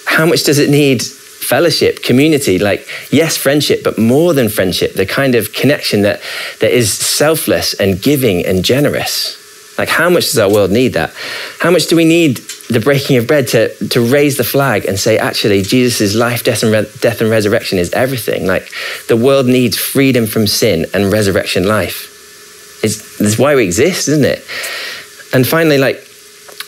How 0.06 0.26
much 0.26 0.44
does 0.44 0.60
it 0.60 0.70
need 0.70 1.04
fellowship, 1.52 2.02
community, 2.02 2.58
like, 2.58 2.88
yes, 3.12 3.36
friendship, 3.36 3.84
but 3.84 3.98
more 3.98 4.34
than 4.34 4.48
friendship, 4.48 4.94
the 4.94 5.06
kind 5.06 5.36
of 5.36 5.52
connection 5.52 6.02
that, 6.04 6.22
that 6.62 6.72
is 6.72 6.88
selfless 6.94 7.74
and 7.74 8.02
giving 8.02 8.46
and 8.46 8.64
generous. 8.64 9.38
Like, 9.78 9.90
how 9.90 10.10
much 10.10 10.26
does 10.32 10.40
our 10.40 10.50
world 10.50 10.72
need 10.72 10.94
that? 10.94 11.14
How 11.60 11.70
much 11.70 11.88
do 11.88 11.98
we 11.98 12.06
need 12.06 12.38
the 12.70 12.80
breaking 12.80 13.18
of 13.18 13.28
bread 13.28 13.50
to, 13.50 13.76
to 13.90 14.00
raise 14.00 14.38
the 14.38 14.46
flag 14.46 14.86
and 14.86 14.98
say, 14.98 15.18
actually, 15.18 15.62
Jesus' 15.62 16.16
life, 16.16 16.42
death 16.46 16.64
and, 16.64 16.72
re- 16.72 16.92
death 17.02 17.20
and 17.20 17.30
resurrection 17.30 17.80
is 17.80 17.92
everything? 17.92 18.48
Like, 18.48 18.72
the 19.10 19.18
world 19.18 19.46
needs 19.46 19.78
freedom 19.78 20.28
from 20.28 20.48
sin 20.48 20.86
and 20.94 21.12
resurrection 21.12 21.66
life. 21.66 22.00
It's, 22.82 23.18
that's 23.18 23.38
why 23.38 23.56
we 23.56 23.66
exist, 23.66 24.08
isn't 24.08 24.24
it? 24.24 24.40
And 25.34 25.46
finally, 25.46 25.78
like, 25.78 25.98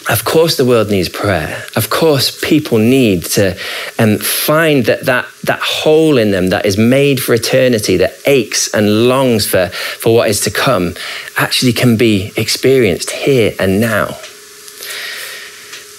of 0.10 0.26
course 0.26 0.58
the 0.58 0.66
world 0.66 0.90
needs 0.90 1.10
prayer. 1.10 1.66
Of 1.76 1.90
course 1.90 2.40
people 2.44 2.78
need 2.78 3.24
to 3.38 3.58
um, 3.98 4.18
find 4.18 4.86
that, 4.86 5.06
that 5.06 5.28
that 5.44 5.60
hole 5.62 6.18
in 6.18 6.32
them 6.32 6.48
that 6.48 6.66
is 6.66 6.78
made 6.78 7.22
for 7.22 7.34
eternity 7.34 7.98
that 7.98 8.14
aches 8.26 8.74
and 8.74 9.08
longs 9.08 9.46
for 9.46 9.68
for 9.68 10.14
what 10.14 10.30
is 10.30 10.42
to 10.42 10.52
come 10.52 10.96
actually 11.38 11.74
can 11.74 11.98
be 11.98 12.32
experienced 12.36 13.12
here 13.12 13.54
and 13.60 13.80
now. 13.80 14.08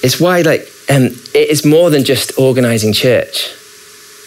It's 0.02 0.20
why 0.20 0.42
like 0.42 0.70
um, 0.90 1.06
it 1.32 1.48
is 1.48 1.64
more 1.64 1.90
than 1.90 2.04
just 2.04 2.38
organizing 2.38 2.92
church 2.92 3.54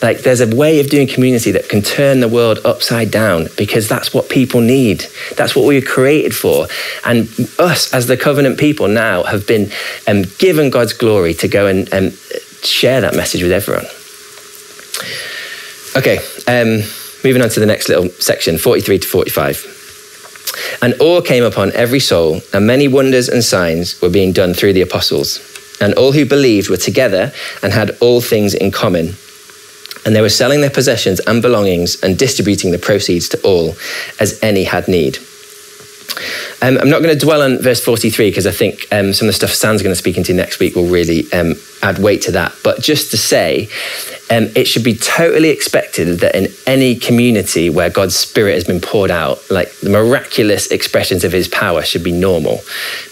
like 0.01 0.19
there's 0.19 0.41
a 0.41 0.55
way 0.55 0.79
of 0.79 0.89
doing 0.89 1.07
community 1.07 1.51
that 1.51 1.69
can 1.69 1.81
turn 1.81 2.19
the 2.19 2.27
world 2.27 2.59
upside 2.63 3.09
down 3.09 3.47
because 3.57 3.87
that's 3.89 4.13
what 4.13 4.29
people 4.29 4.61
need. 4.61 5.05
That's 5.35 5.55
what 5.55 5.65
we 5.65 5.79
were 5.79 5.85
created 5.85 6.35
for. 6.35 6.67
And 7.03 7.27
us 7.57 7.93
as 7.93 8.07
the 8.07 8.17
covenant 8.17 8.59
people 8.59 8.87
now 8.87 9.23
have 9.23 9.47
been 9.47 9.71
um, 10.07 10.23
given 10.37 10.69
God's 10.69 10.93
glory 10.93 11.33
to 11.35 11.47
go 11.47 11.67
and 11.67 11.91
um, 11.93 12.11
share 12.61 13.01
that 13.01 13.15
message 13.15 13.41
with 13.41 13.51
everyone. 13.51 13.85
Okay, 15.95 16.17
um, 16.47 16.83
moving 17.23 17.41
on 17.41 17.49
to 17.49 17.59
the 17.59 17.65
next 17.65 17.89
little 17.89 18.09
section 18.09 18.57
43 18.57 18.99
to 18.99 19.07
45. 19.07 20.77
And 20.81 20.93
awe 20.99 21.21
came 21.21 21.43
upon 21.43 21.71
every 21.73 21.99
soul, 21.99 22.41
and 22.53 22.67
many 22.67 22.87
wonders 22.87 23.29
and 23.29 23.43
signs 23.43 23.99
were 24.01 24.09
being 24.09 24.31
done 24.31 24.53
through 24.53 24.73
the 24.73 24.81
apostles. 24.81 25.39
And 25.81 25.93
all 25.95 26.11
who 26.11 26.25
believed 26.25 26.69
were 26.69 26.77
together 26.77 27.31
and 27.61 27.73
had 27.73 27.97
all 27.99 28.21
things 28.21 28.53
in 28.53 28.71
common 28.71 29.15
and 30.05 30.15
they 30.15 30.21
were 30.21 30.29
selling 30.29 30.61
their 30.61 30.69
possessions 30.69 31.19
and 31.21 31.41
belongings 31.41 32.01
and 32.01 32.17
distributing 32.17 32.71
the 32.71 32.79
proceeds 32.79 33.29
to 33.29 33.41
all 33.41 33.75
as 34.19 34.39
any 34.41 34.63
had 34.63 34.87
need. 34.87 35.17
Um, 36.61 36.77
I'm 36.79 36.89
not 36.89 37.03
going 37.03 37.17
to 37.17 37.25
dwell 37.25 37.43
on 37.43 37.61
verse 37.61 37.83
43 37.83 38.31
because 38.31 38.47
I 38.47 38.51
think 38.51 38.87
um, 38.91 39.13
some 39.13 39.27
of 39.27 39.29
the 39.29 39.33
stuff 39.33 39.51
Sam's 39.51 39.83
going 39.83 39.91
to 39.91 39.97
speak 39.97 40.17
into 40.17 40.33
next 40.33 40.59
week 40.59 40.75
will 40.75 40.87
really 40.87 41.31
um, 41.31 41.53
add 41.83 41.99
weight 41.99 42.23
to 42.23 42.31
that. 42.31 42.55
But 42.63 42.81
just 42.81 43.11
to 43.11 43.17
say, 43.17 43.69
um, 44.31 44.49
it 44.55 44.65
should 44.65 44.83
be 44.83 44.95
totally 44.95 45.49
expected 45.49 46.19
that 46.19 46.35
in 46.35 46.47
any 46.65 46.95
community 46.95 47.69
where 47.69 47.89
God's 47.89 48.15
Spirit 48.15 48.55
has 48.55 48.63
been 48.63 48.81
poured 48.81 49.11
out, 49.11 49.39
like 49.51 49.71
the 49.79 49.89
miraculous 49.89 50.71
expressions 50.71 51.23
of 51.23 51.31
His 51.31 51.47
power 51.47 51.83
should 51.83 52.03
be 52.03 52.11
normal, 52.11 52.61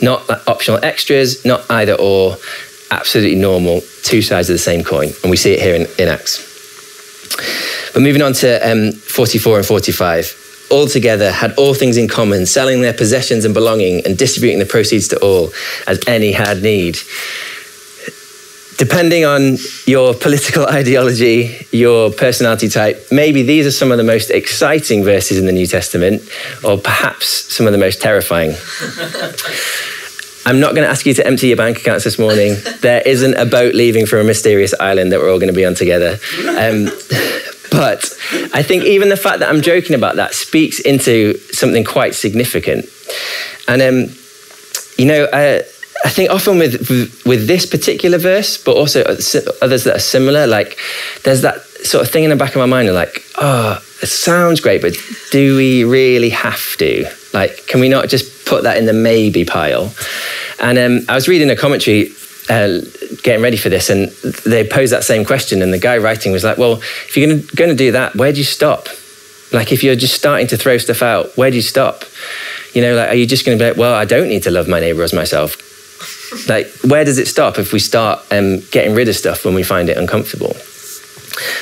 not 0.02 0.28
like 0.28 0.48
optional 0.48 0.84
extras, 0.84 1.46
not 1.46 1.70
either 1.70 1.94
or, 1.94 2.38
absolutely 2.90 3.36
normal, 3.36 3.82
two 4.02 4.22
sides 4.22 4.50
of 4.50 4.56
the 4.56 4.60
same 4.60 4.84
coin. 4.84 5.10
And 5.22 5.30
we 5.30 5.38
see 5.38 5.54
it 5.54 5.62
here 5.62 5.76
in, 5.76 5.88
in 6.00 6.10
Acts. 6.10 6.55
But 7.94 8.02
moving 8.02 8.22
on 8.22 8.34
to 8.34 8.70
um, 8.70 8.92
44 8.92 9.58
and 9.58 9.66
45 9.66 10.68
All 10.72 10.88
together 10.88 11.32
had 11.32 11.54
all 11.58 11.74
things 11.74 11.98
in 11.98 12.08
common, 12.08 12.46
selling 12.46 12.82
their 12.82 12.94
possessions 12.94 13.46
and 13.46 13.54
belonging 13.54 14.06
and 14.06 14.18
distributing 14.18 14.60
the 14.60 14.66
proceeds 14.66 15.08
to 15.10 15.20
all 15.20 15.52
as 15.88 16.00
any 16.08 16.32
had 16.32 16.62
need. 16.62 16.98
Depending 18.78 19.24
on 19.24 19.58
your 19.86 20.14
political 20.14 20.66
ideology, 20.80 21.66
your 21.72 22.12
personality 22.12 22.68
type, 22.68 23.08
maybe 23.12 23.42
these 23.44 23.66
are 23.66 23.72
some 23.72 23.92
of 23.92 23.98
the 23.98 24.04
most 24.04 24.30
exciting 24.30 25.04
verses 25.04 25.38
in 25.38 25.46
the 25.46 25.54
New 25.54 25.68
Testament, 25.68 26.22
or 26.64 26.78
perhaps 26.78 27.28
some 27.56 27.68
of 27.68 27.72
the 27.72 27.80
most 27.80 28.02
terrifying. 28.02 28.54
I'm 30.46 30.60
not 30.60 30.76
going 30.76 30.84
to 30.86 30.90
ask 30.90 31.06
you 31.06 31.14
to 31.16 31.26
empty 31.26 31.48
your 31.48 31.58
bank 31.58 31.78
accounts 31.78 32.04
this 32.04 32.20
morning. 32.20 32.56
There 32.86 33.02
isn't 33.04 33.34
a 33.36 33.48
boat 33.48 33.74
leaving 33.74 34.06
from 34.06 34.20
a 34.20 34.24
mysterious 34.24 34.74
island 34.80 35.12
that 35.12 35.20
we're 35.20 35.32
all 35.32 35.40
going 35.40 35.52
to 35.52 35.56
be 35.56 35.66
on 35.66 35.74
together. 35.74 36.20
Um, 36.48 36.86
but 37.72 38.14
I 38.54 38.62
think 38.62 38.84
even 38.84 39.10
the 39.10 39.18
fact 39.18 39.40
that 39.40 39.50
I'm 39.50 39.62
joking 39.62 39.96
about 39.96 40.18
that 40.18 40.36
speaks 40.36 40.80
into 40.80 41.38
something 41.52 41.84
quite 41.84 42.14
significant. 42.14 42.86
And, 43.68 43.82
um, 43.82 44.16
you 45.00 45.06
know, 45.06 45.28
I, 45.34 45.64
I 46.04 46.10
think 46.10 46.30
often 46.30 46.60
with, 46.60 46.90
with, 46.90 47.26
with 47.26 47.48
this 47.48 47.66
particular 47.66 48.20
verse, 48.20 48.58
but 48.64 48.76
also 48.76 49.04
others 49.04 49.84
that 49.86 49.96
are 49.96 50.00
similar, 50.00 50.46
like 50.46 50.78
there's 51.24 51.42
that 51.42 51.62
sort 51.62 52.06
of 52.06 52.12
thing 52.12 52.24
in 52.24 52.30
the 52.30 52.36
back 52.36 52.52
of 52.52 52.58
my 52.58 52.68
mind 52.68 52.94
like, 52.94 53.26
oh, 53.38 53.84
it 54.02 54.08
sounds 54.08 54.60
great, 54.60 54.82
but 54.82 54.96
do 55.32 55.56
we 55.56 55.84
really 55.84 56.30
have 56.30 56.76
to? 56.78 57.06
Like, 57.34 57.66
can 57.68 57.80
we 57.80 57.90
not 57.90 58.10
just 58.10 58.46
put 58.46 58.64
that 58.64 58.78
in 58.78 58.86
the 58.86 58.94
maybe 58.94 59.46
pile? 59.46 59.94
And 60.60 60.78
um, 60.78 61.06
I 61.10 61.16
was 61.16 61.28
reading 61.28 61.50
a 61.50 61.56
commentary 61.56 62.12
uh, 62.50 62.80
getting 63.24 63.42
ready 63.42 63.58
for 63.58 63.70
this, 63.70 63.90
and 63.90 64.10
they 64.46 64.68
posed 64.68 64.94
that 64.94 65.04
same 65.04 65.26
question. 65.26 65.62
And 65.62 65.74
the 65.74 65.80
guy 65.80 65.98
writing 65.98 66.32
was 66.32 66.44
like, 66.44 66.58
"Well, 66.58 66.74
if 67.08 67.18
you're 67.18 67.28
going 67.28 67.70
to 67.70 67.76
do 67.76 67.92
that, 67.94 68.16
where 68.16 68.32
do 68.32 68.38
you 68.38 68.44
stop? 68.44 68.88
Like, 69.52 69.72
if 69.72 69.84
you're 69.84 69.96
just 69.96 70.14
starting 70.14 70.48
to 70.48 70.58
throw 70.58 70.78
stuff 70.78 71.02
out, 71.02 71.36
where 71.38 71.50
do 71.50 71.56
you 71.56 71.62
stop? 71.62 72.04
You 72.74 72.82
know, 72.82 72.96
like, 72.96 73.10
are 73.10 73.16
you 73.16 73.26
just 73.26 73.46
going 73.46 73.58
to 73.58 73.64
be 73.64 73.70
like, 73.70 73.78
well, 73.78 73.94
I 73.94 74.06
don't 74.06 74.28
need 74.28 74.44
to 74.44 74.52
love 74.52 74.68
my 74.68 74.80
neighbor 74.80 75.04
as 75.04 75.14
myself? 75.14 75.62
like, 76.50 76.68
where 76.84 77.06
does 77.06 77.18
it 77.18 77.28
stop 77.28 77.58
if 77.58 77.72
we 77.72 77.80
start 77.80 78.20
um, 78.32 78.60
getting 78.72 78.94
rid 78.94 79.08
of 79.08 79.16
stuff 79.16 79.46
when 79.46 79.56
we 79.56 79.64
find 79.64 79.90
it 79.90 79.98
uncomfortable?" 79.98 80.56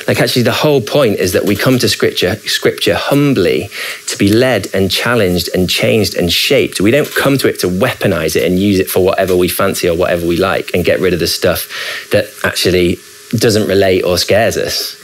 Like 0.07 0.19
actually 0.19 0.43
the 0.43 0.51
whole 0.51 0.81
point 0.81 1.19
is 1.19 1.33
that 1.33 1.45
we 1.45 1.55
come 1.55 1.79
to 1.79 1.89
scripture 1.89 2.35
scripture 2.35 2.95
humbly 2.95 3.69
to 4.07 4.17
be 4.17 4.31
led 4.31 4.67
and 4.73 4.91
challenged 4.91 5.49
and 5.53 5.69
changed 5.69 6.15
and 6.15 6.31
shaped. 6.31 6.79
We 6.79 6.91
don't 6.91 7.09
come 7.15 7.37
to 7.39 7.47
it 7.47 7.59
to 7.59 7.67
weaponize 7.67 8.35
it 8.35 8.43
and 8.43 8.59
use 8.59 8.79
it 8.79 8.89
for 8.89 9.03
whatever 9.03 9.35
we 9.35 9.47
fancy 9.47 9.89
or 9.89 9.95
whatever 9.95 10.27
we 10.27 10.37
like 10.37 10.71
and 10.73 10.85
get 10.85 10.99
rid 10.99 11.13
of 11.13 11.19
the 11.19 11.27
stuff 11.27 11.69
that 12.11 12.25
actually 12.43 12.99
doesn't 13.31 13.67
relate 13.67 14.03
or 14.03 14.17
scares 14.17 14.57
us. 14.57 14.95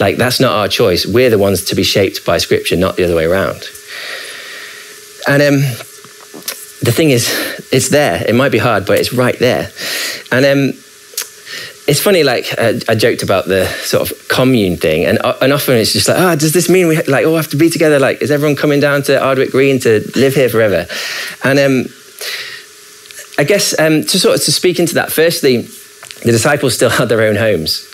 Like 0.00 0.16
that's 0.16 0.40
not 0.40 0.52
our 0.52 0.68
choice. 0.68 1.06
We're 1.06 1.30
the 1.30 1.38
ones 1.38 1.64
to 1.64 1.74
be 1.74 1.82
shaped 1.82 2.24
by 2.24 2.38
scripture, 2.38 2.76
not 2.76 2.96
the 2.96 3.04
other 3.04 3.16
way 3.16 3.26
around. 3.26 3.62
And 5.26 5.42
um, 5.42 5.60
the 6.82 6.92
thing 6.92 7.10
is, 7.10 7.28
it's 7.72 7.88
there. 7.88 8.24
It 8.26 8.34
might 8.34 8.52
be 8.52 8.58
hard, 8.58 8.86
but 8.86 8.98
it's 8.98 9.12
right 9.12 9.38
there. 9.38 9.70
And 10.30 10.44
um, 10.44 10.83
it's 11.86 12.00
funny, 12.00 12.22
like 12.22 12.46
uh, 12.56 12.74
I 12.88 12.94
joked 12.94 13.22
about 13.22 13.46
the 13.46 13.66
sort 13.82 14.10
of 14.10 14.28
commune 14.28 14.76
thing, 14.76 15.04
and 15.04 15.18
uh, 15.22 15.36
and 15.42 15.52
often 15.52 15.76
it's 15.76 15.92
just 15.92 16.08
like, 16.08 16.18
oh, 16.18 16.34
does 16.34 16.52
this 16.52 16.70
mean 16.70 16.88
we 16.88 17.02
like 17.02 17.26
all 17.26 17.36
have 17.36 17.48
to 17.48 17.56
be 17.56 17.68
together? 17.68 17.98
Like, 17.98 18.22
is 18.22 18.30
everyone 18.30 18.56
coming 18.56 18.80
down 18.80 19.02
to 19.04 19.22
Ardwick 19.22 19.50
Green 19.50 19.78
to 19.80 20.00
live 20.16 20.34
here 20.34 20.48
forever? 20.48 20.86
And 21.44 21.58
um, 21.58 21.84
I 23.38 23.44
guess 23.44 23.78
um, 23.78 24.02
to 24.02 24.18
sort 24.18 24.36
of 24.36 24.44
to 24.44 24.52
speak 24.52 24.78
into 24.78 24.94
that, 24.94 25.12
firstly, 25.12 25.58
the 26.22 26.32
disciples 26.32 26.74
still 26.74 26.90
had 26.98 27.08
their 27.10 27.20
own 27.20 27.36
homes. 27.36 27.90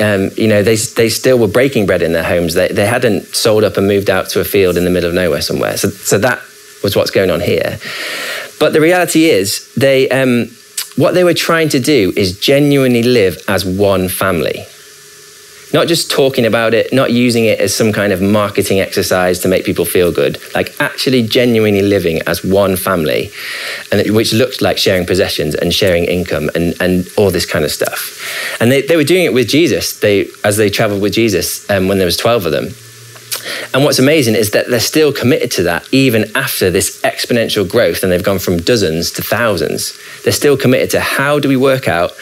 Um, 0.00 0.30
you 0.36 0.48
know, 0.48 0.62
they 0.62 0.76
they 0.76 1.10
still 1.10 1.38
were 1.38 1.48
breaking 1.48 1.84
bread 1.84 2.00
in 2.00 2.12
their 2.12 2.24
homes. 2.24 2.54
They 2.54 2.68
they 2.68 2.86
hadn't 2.86 3.34
sold 3.34 3.62
up 3.62 3.76
and 3.76 3.86
moved 3.86 4.08
out 4.08 4.30
to 4.30 4.40
a 4.40 4.44
field 4.44 4.78
in 4.78 4.84
the 4.84 4.90
middle 4.90 5.10
of 5.10 5.14
nowhere 5.14 5.42
somewhere. 5.42 5.76
So 5.76 5.90
so 5.90 6.16
that 6.18 6.40
was 6.82 6.96
what's 6.96 7.10
going 7.10 7.30
on 7.30 7.40
here. 7.40 7.78
But 8.58 8.72
the 8.72 8.80
reality 8.80 9.26
is, 9.26 9.70
they 9.74 10.08
um, 10.08 10.48
what 10.96 11.14
they 11.14 11.24
were 11.24 11.34
trying 11.34 11.68
to 11.70 11.80
do 11.80 12.12
is 12.16 12.38
genuinely 12.38 13.02
live 13.02 13.42
as 13.48 13.64
one 13.64 14.08
family. 14.08 14.64
Not 15.72 15.88
just 15.88 16.08
talking 16.08 16.46
about 16.46 16.72
it, 16.72 16.92
not 16.92 17.10
using 17.10 17.46
it 17.46 17.58
as 17.58 17.74
some 17.74 17.92
kind 17.92 18.12
of 18.12 18.22
marketing 18.22 18.78
exercise 18.78 19.40
to 19.40 19.48
make 19.48 19.64
people 19.64 19.84
feel 19.84 20.12
good, 20.12 20.38
like 20.54 20.80
actually 20.80 21.26
genuinely 21.26 21.82
living 21.82 22.22
as 22.28 22.44
one 22.44 22.76
family, 22.76 23.32
and 23.90 24.08
which 24.14 24.32
looked 24.32 24.62
like 24.62 24.78
sharing 24.78 25.04
possessions 25.04 25.56
and 25.56 25.74
sharing 25.74 26.04
income 26.04 26.48
and, 26.54 26.80
and 26.80 27.08
all 27.16 27.32
this 27.32 27.44
kind 27.44 27.64
of 27.64 27.72
stuff. 27.72 28.22
And 28.60 28.70
they, 28.70 28.82
they 28.82 28.94
were 28.94 29.02
doing 29.02 29.24
it 29.24 29.34
with 29.34 29.48
Jesus 29.48 29.98
they, 29.98 30.28
as 30.44 30.56
they 30.58 30.70
traveled 30.70 31.02
with 31.02 31.12
Jesus 31.12 31.68
um, 31.68 31.88
when 31.88 31.98
there 31.98 32.06
was 32.06 32.16
12 32.16 32.46
of 32.46 32.52
them. 32.52 32.68
And 33.72 33.84
what's 33.84 33.98
amazing 33.98 34.34
is 34.34 34.50
that 34.50 34.68
they're 34.68 34.80
still 34.80 35.12
committed 35.12 35.50
to 35.52 35.64
that 35.64 35.88
even 35.92 36.24
after 36.36 36.70
this 36.70 37.00
exponential 37.02 37.68
growth 37.68 38.02
and 38.02 38.10
they've 38.10 38.22
gone 38.22 38.38
from 38.38 38.58
dozens 38.58 39.10
to 39.12 39.22
thousands. 39.22 39.98
They're 40.22 40.32
still 40.32 40.56
committed 40.56 40.90
to 40.90 41.00
how 41.00 41.38
do 41.38 41.48
we 41.48 41.56
work 41.56 41.88
out, 41.88 42.12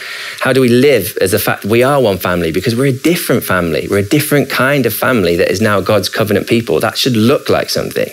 how 0.40 0.52
do 0.52 0.60
we 0.60 0.68
live 0.68 1.16
as 1.20 1.34
a 1.34 1.38
fact 1.38 1.64
we 1.64 1.82
are 1.82 2.00
one 2.00 2.18
family 2.18 2.52
because 2.52 2.74
we're 2.74 2.86
a 2.86 2.92
different 2.92 3.44
family. 3.44 3.86
We're 3.88 3.98
a 3.98 4.08
different 4.08 4.50
kind 4.50 4.86
of 4.86 4.94
family 4.94 5.36
that 5.36 5.50
is 5.50 5.60
now 5.60 5.80
God's 5.80 6.08
covenant 6.08 6.48
people. 6.48 6.80
That 6.80 6.98
should 6.98 7.16
look 7.16 7.48
like 7.48 7.70
something. 7.70 8.10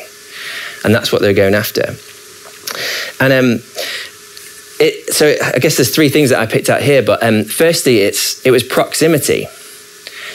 And 0.84 0.94
that's 0.94 1.12
what 1.12 1.22
they're 1.22 1.34
going 1.34 1.56
after. 1.56 1.96
And 3.20 3.34
um, 3.34 3.64
it, 4.80 5.14
so 5.14 5.36
I 5.44 5.60
guess 5.60 5.78
there's 5.78 5.94
three 5.94 6.10
things 6.10 6.30
that 6.30 6.40
I 6.40 6.46
picked 6.46 6.70
out 6.70 6.82
here. 6.82 7.02
But 7.02 7.24
um, 7.24 7.44
firstly, 7.44 8.00
it's 8.00 8.46
it 8.46 8.52
was 8.52 8.64
proximity. 8.64 9.48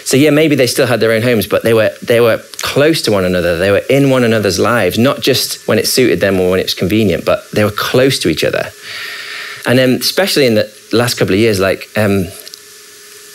So 0.04 0.16
yeah, 0.16 0.30
maybe 0.30 0.54
they 0.54 0.66
still 0.66 0.86
had 0.86 1.00
their 1.00 1.12
own 1.12 1.22
homes, 1.22 1.46
but 1.46 1.62
they 1.62 1.74
were 1.74 1.90
they 2.02 2.20
were 2.20 2.38
close 2.58 3.02
to 3.02 3.12
one 3.12 3.24
another. 3.24 3.58
They 3.58 3.70
were 3.70 3.82
in 3.88 4.10
one 4.10 4.24
another's 4.24 4.58
lives, 4.58 4.98
not 4.98 5.20
just 5.20 5.66
when 5.66 5.78
it 5.78 5.88
suited 5.88 6.20
them 6.20 6.38
or 6.40 6.50
when 6.50 6.60
it 6.60 6.64
was 6.64 6.74
convenient, 6.74 7.24
but 7.24 7.50
they 7.52 7.64
were 7.64 7.70
close 7.70 8.18
to 8.20 8.28
each 8.28 8.44
other. 8.44 8.70
And 9.66 9.80
um, 9.80 9.90
especially 9.92 10.46
in 10.46 10.54
the 10.54 10.70
last 10.92 11.14
couple 11.14 11.32
of 11.32 11.40
years, 11.40 11.58
like 11.58 11.88
um, 11.96 12.26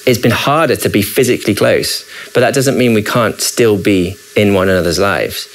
it's 0.05 0.19
been 0.19 0.31
harder 0.31 0.75
to 0.75 0.89
be 0.89 1.01
physically 1.01 1.55
close, 1.55 2.05
but 2.33 2.41
that 2.41 2.53
doesn't 2.53 2.77
mean 2.77 2.93
we 2.93 3.03
can't 3.03 3.39
still 3.41 3.81
be 3.81 4.15
in 4.35 4.53
one 4.53 4.69
another's 4.69 4.99
lives. 4.99 5.47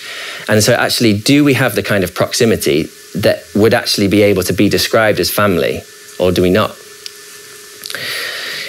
And 0.49 0.63
so, 0.63 0.75
actually, 0.75 1.19
do 1.19 1.45
we 1.45 1.55
have 1.55 1.75
the 1.75 1.83
kind 1.83 2.05
of 2.05 2.15
proximity 2.15 2.85
that 3.15 3.45
would 3.55 3.75
actually 3.75 4.09
be 4.09 4.23
able 4.23 4.43
to 4.43 4.53
be 4.53 4.69
described 4.69 5.21
as 5.21 5.31
family, 5.31 5.83
or 6.19 6.33
do 6.33 6.43
we 6.43 6.51
not? 6.51 6.71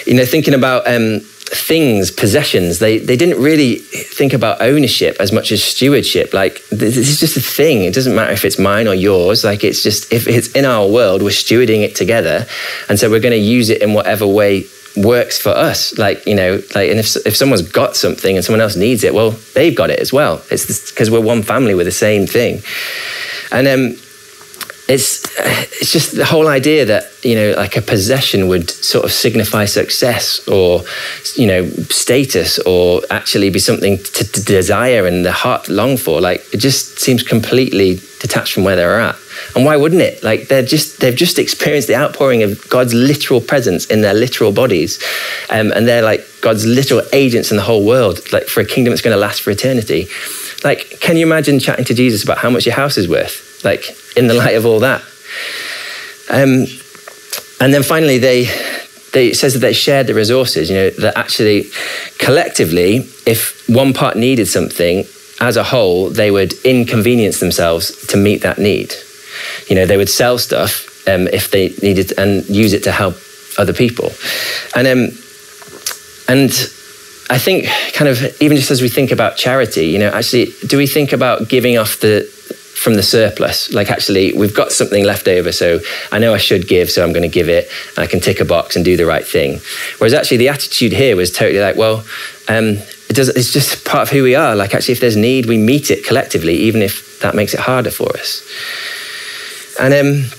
You 0.06 0.14
know, 0.14 0.24
thinking 0.24 0.54
about 0.54 0.86
um, 0.86 1.20
things, 1.48 2.10
possessions. 2.10 2.78
They 2.78 2.98
they 2.98 3.16
didn't 3.16 3.42
really 3.42 3.76
think 3.76 4.32
about 4.32 4.60
ownership 4.60 5.16
as 5.20 5.32
much 5.32 5.52
as 5.52 5.62
stewardship. 5.62 6.32
Like 6.34 6.64
this 6.68 6.96
is 6.96 7.20
just 7.20 7.36
a 7.36 7.40
thing. 7.40 7.84
It 7.84 7.94
doesn't 7.94 8.14
matter 8.14 8.32
if 8.32 8.44
it's 8.44 8.58
mine 8.58 8.88
or 8.88 8.94
yours. 8.94 9.44
Like 9.44 9.64
it's 9.64 9.82
just 9.82 10.12
if 10.12 10.26
it's 10.26 10.48
in 10.52 10.64
our 10.64 10.86
world, 10.86 11.22
we're 11.22 11.30
stewarding 11.30 11.82
it 11.82 11.94
together, 11.94 12.46
and 12.88 12.98
so 12.98 13.10
we're 13.10 13.20
going 13.20 13.32
to 13.32 13.38
use 13.38 13.70
it 13.70 13.82
in 13.82 13.94
whatever 13.94 14.26
way 14.26 14.66
works 14.96 15.38
for 15.40 15.50
us. 15.50 15.96
Like 15.98 16.26
you 16.26 16.34
know, 16.34 16.62
like 16.74 16.90
and 16.90 16.98
if 16.98 17.16
if 17.26 17.36
someone's 17.36 17.62
got 17.62 17.96
something 17.96 18.36
and 18.36 18.44
someone 18.44 18.60
else 18.60 18.76
needs 18.76 19.04
it, 19.04 19.14
well, 19.14 19.30
they've 19.54 19.74
got 19.74 19.90
it 19.90 20.00
as 20.00 20.12
well. 20.12 20.42
It's 20.50 20.90
because 20.90 21.10
we're 21.10 21.20
one 21.20 21.42
family 21.42 21.74
with 21.74 21.86
the 21.86 21.92
same 21.92 22.26
thing, 22.26 22.62
and 23.52 23.68
um, 23.68 23.98
it's 24.88 25.24
it's 25.80 25.90
just 25.90 26.14
the 26.14 26.24
whole 26.24 26.46
idea 26.46 26.84
that 26.84 27.10
you 27.24 27.34
know 27.34 27.54
like 27.56 27.76
a 27.76 27.82
possession 27.82 28.46
would 28.46 28.70
sort 28.70 29.04
of 29.04 29.10
signify 29.10 29.64
success 29.64 30.46
or 30.46 30.84
you 31.34 31.46
know 31.46 31.68
status 31.90 32.60
or 32.60 33.02
actually 33.10 33.50
be 33.50 33.58
something 33.58 33.98
to, 33.98 34.24
to, 34.32 34.44
desire 34.44 35.06
and 35.06 35.24
the 35.24 35.32
heart 35.32 35.68
long 35.68 35.96
for. 35.96 36.20
Like 36.20 36.42
it 36.52 36.58
just 36.58 37.00
seems 37.00 37.24
completely 37.24 37.96
detached 38.20 38.52
from 38.52 38.62
where 38.62 38.76
they're 38.76 39.00
at. 39.00 39.16
And 39.56 39.64
why 39.64 39.76
wouldn't 39.76 40.02
it? 40.02 40.22
Like 40.22 40.46
they're 40.46 40.62
just 40.62 41.00
they've 41.00 41.16
just 41.16 41.38
experienced 41.40 41.88
the 41.88 41.96
outpouring 41.96 42.44
of 42.44 42.68
god's 42.68 42.94
literal 42.94 43.40
presence 43.40 43.86
in 43.86 44.02
their 44.02 44.14
literal 44.14 44.52
bodies. 44.52 45.02
Um, 45.50 45.72
and 45.72 45.88
they're 45.88 46.02
like 46.02 46.24
god's 46.42 46.64
literal 46.64 47.02
agents 47.12 47.50
in 47.50 47.56
the 47.56 47.64
whole 47.64 47.84
world 47.84 48.20
like 48.32 48.44
for 48.44 48.60
a 48.60 48.64
kingdom 48.64 48.92
that's 48.92 49.02
going 49.02 49.14
to 49.14 49.20
last 49.20 49.42
for 49.42 49.50
eternity. 49.50 50.06
Like 50.62 51.00
can 51.00 51.16
you 51.16 51.26
imagine 51.26 51.58
chatting 51.58 51.84
to 51.86 51.94
jesus 51.94 52.22
about 52.22 52.38
how 52.38 52.50
much 52.50 52.66
your 52.66 52.74
house 52.76 52.96
is 52.96 53.08
worth 53.08 53.45
like 53.64 53.96
in 54.16 54.26
the 54.26 54.34
light 54.34 54.56
of 54.56 54.66
all 54.66 54.80
that. 54.80 55.02
Um, 56.30 56.66
and 57.60 57.72
then 57.72 57.82
finally, 57.82 58.18
they, 58.18 58.44
they 59.12 59.32
says 59.32 59.54
that 59.54 59.60
they 59.60 59.72
shared 59.72 60.06
the 60.06 60.14
resources. 60.14 60.68
You 60.70 60.76
know 60.76 60.90
that 60.90 61.16
actually, 61.16 61.70
collectively, 62.18 63.08
if 63.26 63.68
one 63.68 63.92
part 63.92 64.16
needed 64.16 64.46
something, 64.46 65.04
as 65.40 65.56
a 65.56 65.64
whole, 65.64 66.08
they 66.10 66.30
would 66.30 66.54
inconvenience 66.64 67.40
themselves 67.40 68.06
to 68.06 68.16
meet 68.16 68.42
that 68.42 68.58
need. 68.58 68.94
You 69.68 69.76
know, 69.76 69.86
they 69.86 69.96
would 69.96 70.08
sell 70.08 70.38
stuff 70.38 71.06
um, 71.08 71.28
if 71.28 71.50
they 71.50 71.68
needed 71.82 72.12
and 72.18 72.48
use 72.48 72.72
it 72.72 72.84
to 72.84 72.92
help 72.92 73.16
other 73.58 73.72
people. 73.72 74.12
And 74.74 74.86
um, 74.86 75.18
and 76.28 76.50
I 77.28 77.38
think, 77.38 77.66
kind 77.92 78.08
of, 78.08 78.22
even 78.40 78.56
just 78.56 78.70
as 78.70 78.82
we 78.82 78.88
think 78.88 79.10
about 79.10 79.36
charity, 79.36 79.86
you 79.86 79.98
know, 79.98 80.10
actually, 80.10 80.52
do 80.66 80.76
we 80.76 80.86
think 80.86 81.12
about 81.12 81.48
giving 81.48 81.76
off 81.76 82.00
the 82.00 82.30
from 82.86 82.94
the 82.94 83.02
surplus. 83.02 83.72
Like, 83.72 83.90
actually, 83.90 84.32
we've 84.32 84.54
got 84.54 84.70
something 84.70 85.02
left 85.02 85.26
over, 85.26 85.50
so 85.50 85.80
I 86.12 86.20
know 86.20 86.32
I 86.32 86.36
should 86.36 86.68
give, 86.68 86.88
so 86.88 87.02
I'm 87.02 87.12
going 87.12 87.28
to 87.28 87.38
give 87.40 87.48
it. 87.48 87.68
And 87.96 88.04
I 88.04 88.06
can 88.06 88.20
tick 88.20 88.38
a 88.38 88.44
box 88.44 88.76
and 88.76 88.84
do 88.84 88.96
the 88.96 89.04
right 89.04 89.26
thing. 89.26 89.60
Whereas 89.98 90.14
actually, 90.14 90.36
the 90.36 90.50
attitude 90.50 90.92
here 90.92 91.16
was 91.16 91.32
totally 91.32 91.58
like, 91.58 91.74
well, 91.74 92.04
um, 92.46 92.78
it 93.08 93.18
it's 93.18 93.52
just 93.52 93.84
part 93.84 94.02
of 94.02 94.10
who 94.10 94.22
we 94.22 94.36
are. 94.36 94.54
Like, 94.54 94.72
actually, 94.72 94.92
if 94.92 95.00
there's 95.00 95.16
need, 95.16 95.46
we 95.46 95.58
meet 95.58 95.90
it 95.90 96.06
collectively, 96.06 96.54
even 96.54 96.80
if 96.80 97.18
that 97.22 97.34
makes 97.34 97.54
it 97.54 97.60
harder 97.60 97.90
for 97.90 98.16
us. 98.16 98.48
And 99.80 99.92
um, 99.92 100.30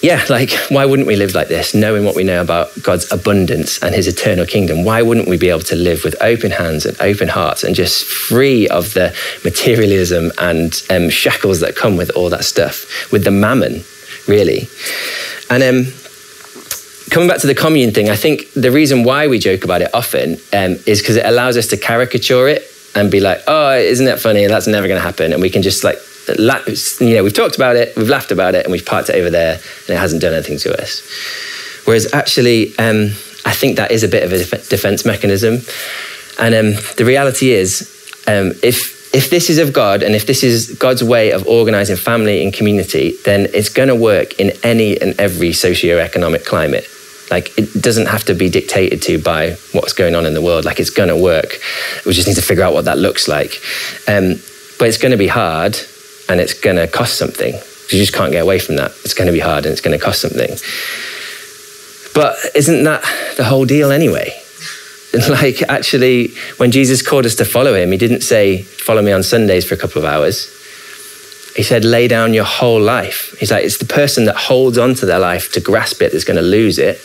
yeah, 0.00 0.24
like, 0.28 0.52
why 0.68 0.84
wouldn't 0.84 1.08
we 1.08 1.16
live 1.16 1.34
like 1.34 1.48
this, 1.48 1.74
knowing 1.74 2.04
what 2.04 2.14
we 2.14 2.22
know 2.22 2.40
about 2.40 2.70
God's 2.82 3.10
abundance 3.10 3.82
and 3.82 3.94
his 3.94 4.06
eternal 4.06 4.46
kingdom? 4.46 4.84
Why 4.84 5.02
wouldn't 5.02 5.28
we 5.28 5.36
be 5.36 5.50
able 5.50 5.60
to 5.62 5.76
live 5.76 6.04
with 6.04 6.14
open 6.22 6.52
hands 6.52 6.86
and 6.86 7.00
open 7.00 7.28
hearts 7.28 7.64
and 7.64 7.74
just 7.74 8.04
free 8.04 8.68
of 8.68 8.94
the 8.94 9.14
materialism 9.44 10.30
and 10.38 10.80
um, 10.88 11.10
shackles 11.10 11.60
that 11.60 11.74
come 11.74 11.96
with 11.96 12.10
all 12.10 12.30
that 12.30 12.44
stuff, 12.44 13.10
with 13.10 13.24
the 13.24 13.32
mammon, 13.32 13.82
really? 14.28 14.68
And 15.50 15.62
um, 15.64 15.92
coming 17.10 17.28
back 17.28 17.40
to 17.40 17.48
the 17.48 17.54
commune 17.54 17.92
thing, 17.92 18.08
I 18.08 18.16
think 18.16 18.52
the 18.52 18.70
reason 18.70 19.02
why 19.02 19.26
we 19.26 19.40
joke 19.40 19.64
about 19.64 19.82
it 19.82 19.92
often 19.92 20.34
um, 20.52 20.78
is 20.86 21.00
because 21.00 21.16
it 21.16 21.26
allows 21.26 21.56
us 21.56 21.66
to 21.68 21.76
caricature 21.76 22.46
it 22.46 22.62
and 22.94 23.10
be 23.10 23.20
like, 23.20 23.40
oh, 23.48 23.76
isn't 23.76 24.06
that 24.06 24.20
funny? 24.20 24.46
That's 24.46 24.66
never 24.68 24.86
going 24.86 24.98
to 24.98 25.06
happen. 25.06 25.32
And 25.32 25.42
we 25.42 25.50
can 25.50 25.62
just 25.62 25.82
like 25.82 25.98
you 27.00 27.14
know, 27.14 27.22
we've 27.24 27.34
talked 27.34 27.56
about 27.56 27.76
it, 27.76 27.96
we've 27.96 28.08
laughed 28.08 28.30
about 28.30 28.54
it, 28.54 28.64
and 28.64 28.72
we've 28.72 28.84
parked 28.86 29.08
it 29.08 29.16
over 29.16 29.30
there, 29.30 29.54
and 29.54 29.90
it 29.90 29.98
hasn't 29.98 30.22
done 30.22 30.34
anything 30.34 30.58
to 30.58 30.82
us. 30.82 31.02
Whereas 31.84 32.12
actually, 32.12 32.76
um, 32.78 33.12
I 33.44 33.52
think 33.52 33.76
that 33.76 33.90
is 33.90 34.02
a 34.02 34.08
bit 34.08 34.24
of 34.24 34.32
a 34.32 34.58
defense 34.68 35.04
mechanism. 35.04 35.60
And 36.38 36.54
um, 36.54 36.82
the 36.96 37.04
reality 37.04 37.50
is, 37.50 37.82
um, 38.26 38.52
if 38.62 38.98
if 39.14 39.30
this 39.30 39.48
is 39.48 39.56
of 39.56 39.72
God 39.72 40.02
and 40.02 40.14
if 40.14 40.26
this 40.26 40.44
is 40.44 40.76
God's 40.78 41.02
way 41.02 41.32
of 41.32 41.46
organizing 41.46 41.96
family 41.96 42.44
and 42.44 42.52
community, 42.52 43.16
then 43.24 43.48
it's 43.54 43.70
going 43.70 43.88
to 43.88 43.94
work 43.94 44.38
in 44.38 44.52
any 44.62 45.00
and 45.00 45.18
every 45.18 45.54
socio-economic 45.54 46.44
climate. 46.44 46.86
Like 47.30 47.56
it 47.58 47.82
doesn't 47.82 48.06
have 48.06 48.24
to 48.24 48.34
be 48.34 48.50
dictated 48.50 49.00
to 49.02 49.18
by 49.18 49.52
what's 49.72 49.94
going 49.94 50.14
on 50.14 50.26
in 50.26 50.34
the 50.34 50.42
world. 50.42 50.66
Like 50.66 50.78
it's 50.78 50.90
going 50.90 51.08
to 51.08 51.16
work. 51.16 51.58
We 52.04 52.12
just 52.12 52.28
need 52.28 52.36
to 52.36 52.42
figure 52.42 52.64
out 52.64 52.74
what 52.74 52.84
that 52.84 52.98
looks 52.98 53.28
like. 53.28 53.62
Um, 54.06 54.40
but 54.78 54.88
it's 54.88 54.98
going 54.98 55.12
to 55.12 55.18
be 55.18 55.28
hard 55.28 55.78
and 56.28 56.40
it's 56.40 56.54
going 56.54 56.76
to 56.76 56.86
cost 56.86 57.16
something. 57.18 57.54
You 57.54 57.98
just 57.98 58.12
can't 58.12 58.32
get 58.32 58.42
away 58.42 58.58
from 58.58 58.76
that. 58.76 58.90
It's 59.04 59.14
going 59.14 59.26
to 59.26 59.32
be 59.32 59.40
hard 59.40 59.64
and 59.64 59.72
it's 59.72 59.80
going 59.80 59.98
to 59.98 60.04
cost 60.04 60.20
something. 60.20 60.50
But 62.14 62.36
isn't 62.54 62.84
that 62.84 63.02
the 63.36 63.44
whole 63.44 63.64
deal 63.64 63.90
anyway? 63.90 64.32
Like, 65.30 65.62
actually, 65.62 66.34
when 66.58 66.70
Jesus 66.70 67.00
called 67.00 67.24
us 67.24 67.34
to 67.36 67.46
follow 67.46 67.74
him, 67.74 67.90
he 67.92 67.96
didn't 67.96 68.20
say, 68.20 68.62
Follow 68.62 69.00
me 69.00 69.10
on 69.10 69.22
Sundays 69.22 69.66
for 69.66 69.74
a 69.74 69.78
couple 69.78 70.02
of 70.02 70.04
hours. 70.04 70.54
He 71.56 71.62
said, 71.62 71.82
Lay 71.82 72.08
down 72.08 72.34
your 72.34 72.44
whole 72.44 72.80
life. 72.80 73.34
He's 73.38 73.50
like, 73.50 73.64
It's 73.64 73.78
the 73.78 73.86
person 73.86 74.26
that 74.26 74.36
holds 74.36 74.76
onto 74.76 75.06
their 75.06 75.18
life 75.18 75.50
to 75.52 75.60
grasp 75.60 76.02
it 76.02 76.12
that's 76.12 76.24
going 76.24 76.36
to 76.36 76.42
lose 76.42 76.78
it, 76.78 77.00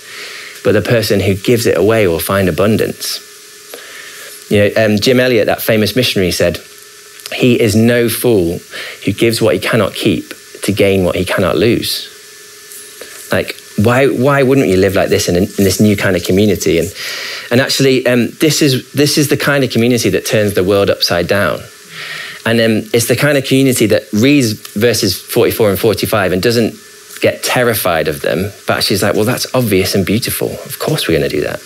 but 0.65 0.73
the 0.73 0.81
person 0.81 1.21
who 1.21 1.33
gives 1.33 1.65
it 1.65 1.77
away 1.77 2.05
will 2.07 2.19
find 2.19 2.49
abundance. 2.49 3.21
You 4.51 4.59
know, 4.59 4.85
um, 4.85 4.97
Jim 4.97 5.21
Elliot, 5.21 5.45
that 5.45 5.61
famous 5.61 5.95
missionary, 5.95 6.31
said, 6.31 6.57
he 7.31 7.59
is 7.59 7.75
no 7.75 8.09
fool 8.09 8.59
who 9.05 9.13
gives 9.13 9.41
what 9.41 9.53
he 9.55 9.59
cannot 9.59 9.93
keep 9.93 10.33
to 10.63 10.71
gain 10.71 11.03
what 11.03 11.15
he 11.15 11.25
cannot 11.25 11.57
lose. 11.57 12.09
Like, 13.31 13.55
why, 13.77 14.07
why 14.07 14.43
wouldn't 14.43 14.67
you 14.67 14.77
live 14.77 14.95
like 14.95 15.09
this 15.09 15.27
in, 15.27 15.35
in 15.35 15.45
this 15.57 15.79
new 15.79 15.97
kind 15.97 16.15
of 16.15 16.23
community? 16.23 16.77
And, 16.77 16.93
and 17.49 17.59
actually, 17.59 18.05
um, 18.05 18.29
this, 18.39 18.61
is, 18.61 18.91
this 18.91 19.17
is 19.17 19.29
the 19.29 19.37
kind 19.37 19.63
of 19.63 19.71
community 19.71 20.09
that 20.09 20.25
turns 20.25 20.53
the 20.53 20.63
world 20.63 20.89
upside 20.89 21.27
down. 21.27 21.59
And 22.45 22.59
um, 22.59 22.89
it's 22.93 23.07
the 23.07 23.15
kind 23.15 23.37
of 23.37 23.45
community 23.45 23.87
that 23.87 24.11
reads 24.13 24.53
verses 24.73 25.19
44 25.19 25.71
and 25.71 25.79
45 25.79 26.33
and 26.33 26.41
doesn't 26.41 26.75
get 27.21 27.41
terrified 27.41 28.07
of 28.07 28.21
them, 28.21 28.51
but 28.67 28.91
is 28.91 29.01
like, 29.01 29.15
well, 29.15 29.23
that's 29.23 29.47
obvious 29.55 29.95
and 29.95 30.05
beautiful. 30.05 30.51
Of 30.65 30.77
course, 30.77 31.07
we're 31.07 31.17
going 31.17 31.29
to 31.29 31.35
do 31.35 31.41
that. 31.41 31.59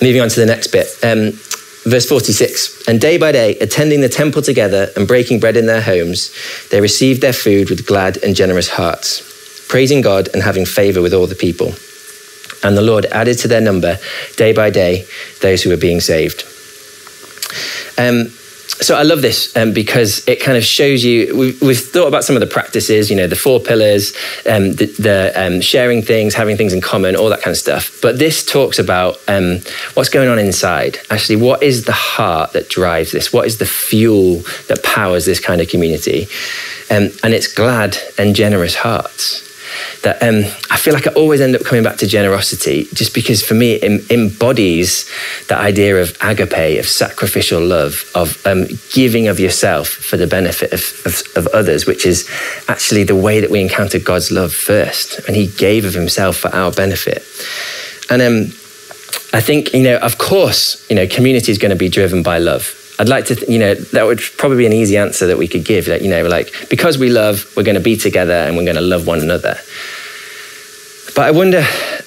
Moving 0.00 0.20
on 0.20 0.28
to 0.28 0.40
the 0.40 0.46
next 0.46 0.68
bit. 0.68 0.86
Um, 1.02 1.38
Verse 1.88 2.06
46 2.06 2.86
And 2.86 3.00
day 3.00 3.16
by 3.16 3.32
day, 3.32 3.56
attending 3.60 4.02
the 4.02 4.10
temple 4.10 4.42
together 4.42 4.90
and 4.94 5.08
breaking 5.08 5.40
bread 5.40 5.56
in 5.56 5.64
their 5.64 5.80
homes, 5.80 6.30
they 6.70 6.82
received 6.82 7.22
their 7.22 7.32
food 7.32 7.70
with 7.70 7.86
glad 7.86 8.18
and 8.22 8.36
generous 8.36 8.68
hearts, 8.68 9.66
praising 9.68 10.02
God 10.02 10.28
and 10.34 10.42
having 10.42 10.66
favor 10.66 11.00
with 11.00 11.14
all 11.14 11.26
the 11.26 11.34
people. 11.34 11.74
And 12.62 12.76
the 12.76 12.82
Lord 12.82 13.06
added 13.06 13.38
to 13.38 13.48
their 13.48 13.62
number 13.62 13.98
day 14.36 14.52
by 14.52 14.68
day 14.68 15.06
those 15.40 15.62
who 15.62 15.70
were 15.70 15.78
being 15.78 16.00
saved. 16.00 16.44
Um, 17.96 18.32
so 18.80 18.96
I 18.96 19.02
love 19.02 19.22
this 19.22 19.56
um, 19.56 19.72
because 19.72 20.26
it 20.28 20.40
kind 20.40 20.56
of 20.56 20.64
shows 20.64 21.04
you. 21.04 21.36
We've, 21.36 21.60
we've, 21.60 21.78
thought 21.78 22.06
about 22.06 22.22
some 22.22 22.36
of 22.36 22.40
the 22.40 22.46
practices, 22.46 23.10
you 23.10 23.16
know, 23.16 23.26
the 23.26 23.36
four 23.36 23.60
pillars, 23.60 24.12
um, 24.48 24.74
the, 24.74 24.86
the 24.98 25.32
um, 25.34 25.60
sharing 25.60 26.02
things, 26.02 26.34
having 26.34 26.56
things 26.56 26.72
in 26.72 26.80
common, 26.80 27.16
all 27.16 27.28
that 27.30 27.40
kind 27.40 27.52
of 27.52 27.56
stuff. 27.56 27.98
But 28.02 28.18
this 28.18 28.44
talks 28.44 28.78
about 28.78 29.18
um, 29.26 29.60
what's 29.94 30.08
going 30.08 30.28
on 30.28 30.38
inside. 30.38 30.98
Actually, 31.10 31.36
what 31.36 31.62
is 31.62 31.84
the 31.84 31.92
heart 31.92 32.52
that 32.52 32.68
drives 32.68 33.12
this? 33.12 33.32
What 33.32 33.46
is 33.46 33.58
the 33.58 33.66
fuel 33.66 34.42
that 34.68 34.82
powers 34.84 35.24
this 35.24 35.40
kind 35.40 35.60
of 35.60 35.68
community? 35.68 36.28
Um, 36.90 37.10
and 37.22 37.34
it's 37.34 37.52
glad 37.52 37.96
and 38.18 38.36
generous 38.36 38.76
hearts 38.76 39.47
that 40.02 40.22
um, 40.22 40.44
I 40.70 40.76
feel 40.76 40.94
like 40.94 41.06
I 41.06 41.12
always 41.12 41.40
end 41.40 41.54
up 41.54 41.64
coming 41.64 41.82
back 41.82 41.96
to 41.98 42.06
generosity 42.06 42.88
just 42.94 43.14
because 43.14 43.42
for 43.42 43.54
me 43.54 43.72
it 43.72 44.10
embodies 44.10 45.10
the 45.48 45.56
idea 45.56 46.00
of 46.00 46.16
agape, 46.20 46.78
of 46.78 46.86
sacrificial 46.86 47.60
love, 47.60 48.10
of 48.14 48.44
um, 48.46 48.66
giving 48.92 49.28
of 49.28 49.40
yourself 49.40 49.88
for 49.88 50.16
the 50.16 50.26
benefit 50.26 50.72
of, 50.72 50.82
of, 51.04 51.22
of, 51.36 51.46
others, 51.54 51.86
which 51.86 52.06
is 52.06 52.28
actually 52.68 53.04
the 53.04 53.16
way 53.16 53.40
that 53.40 53.50
we 53.50 53.60
encounter 53.60 53.98
God's 53.98 54.30
love 54.30 54.52
first. 54.52 55.18
And 55.26 55.36
He 55.36 55.46
gave 55.46 55.84
of 55.84 55.94
Himself 55.94 56.36
for 56.36 56.54
our 56.54 56.70
benefit. 56.70 57.24
And 58.10 58.22
um, 58.22 58.52
I 59.32 59.40
think, 59.40 59.74
you 59.74 59.82
know, 59.82 59.96
of 59.98 60.18
course, 60.18 60.88
you 60.88 60.96
know, 60.96 61.06
community 61.06 61.52
is 61.52 61.58
going 61.58 61.70
to 61.70 61.76
be 61.76 61.88
driven 61.88 62.22
by 62.22 62.38
love. 62.38 62.74
I'd 62.98 63.08
like 63.08 63.26
to, 63.26 63.50
you 63.50 63.58
know, 63.58 63.74
that 63.74 64.06
would 64.06 64.20
probably 64.38 64.58
be 64.58 64.66
an 64.66 64.72
easy 64.72 64.96
answer 64.96 65.26
that 65.28 65.38
we 65.38 65.46
could 65.46 65.64
give. 65.64 65.86
That, 65.86 66.02
you 66.02 66.10
know, 66.10 66.26
like, 66.26 66.52
because 66.68 66.98
we 66.98 67.10
love, 67.10 67.50
we're 67.56 67.62
going 67.62 67.76
to 67.76 67.80
be 67.80 67.96
together 67.96 68.32
and 68.32 68.56
we're 68.56 68.64
going 68.64 68.76
to 68.76 68.82
love 68.82 69.06
one 69.06 69.20
another. 69.20 69.56
But 71.14 71.26
I 71.26 71.30
wonder 71.30 71.62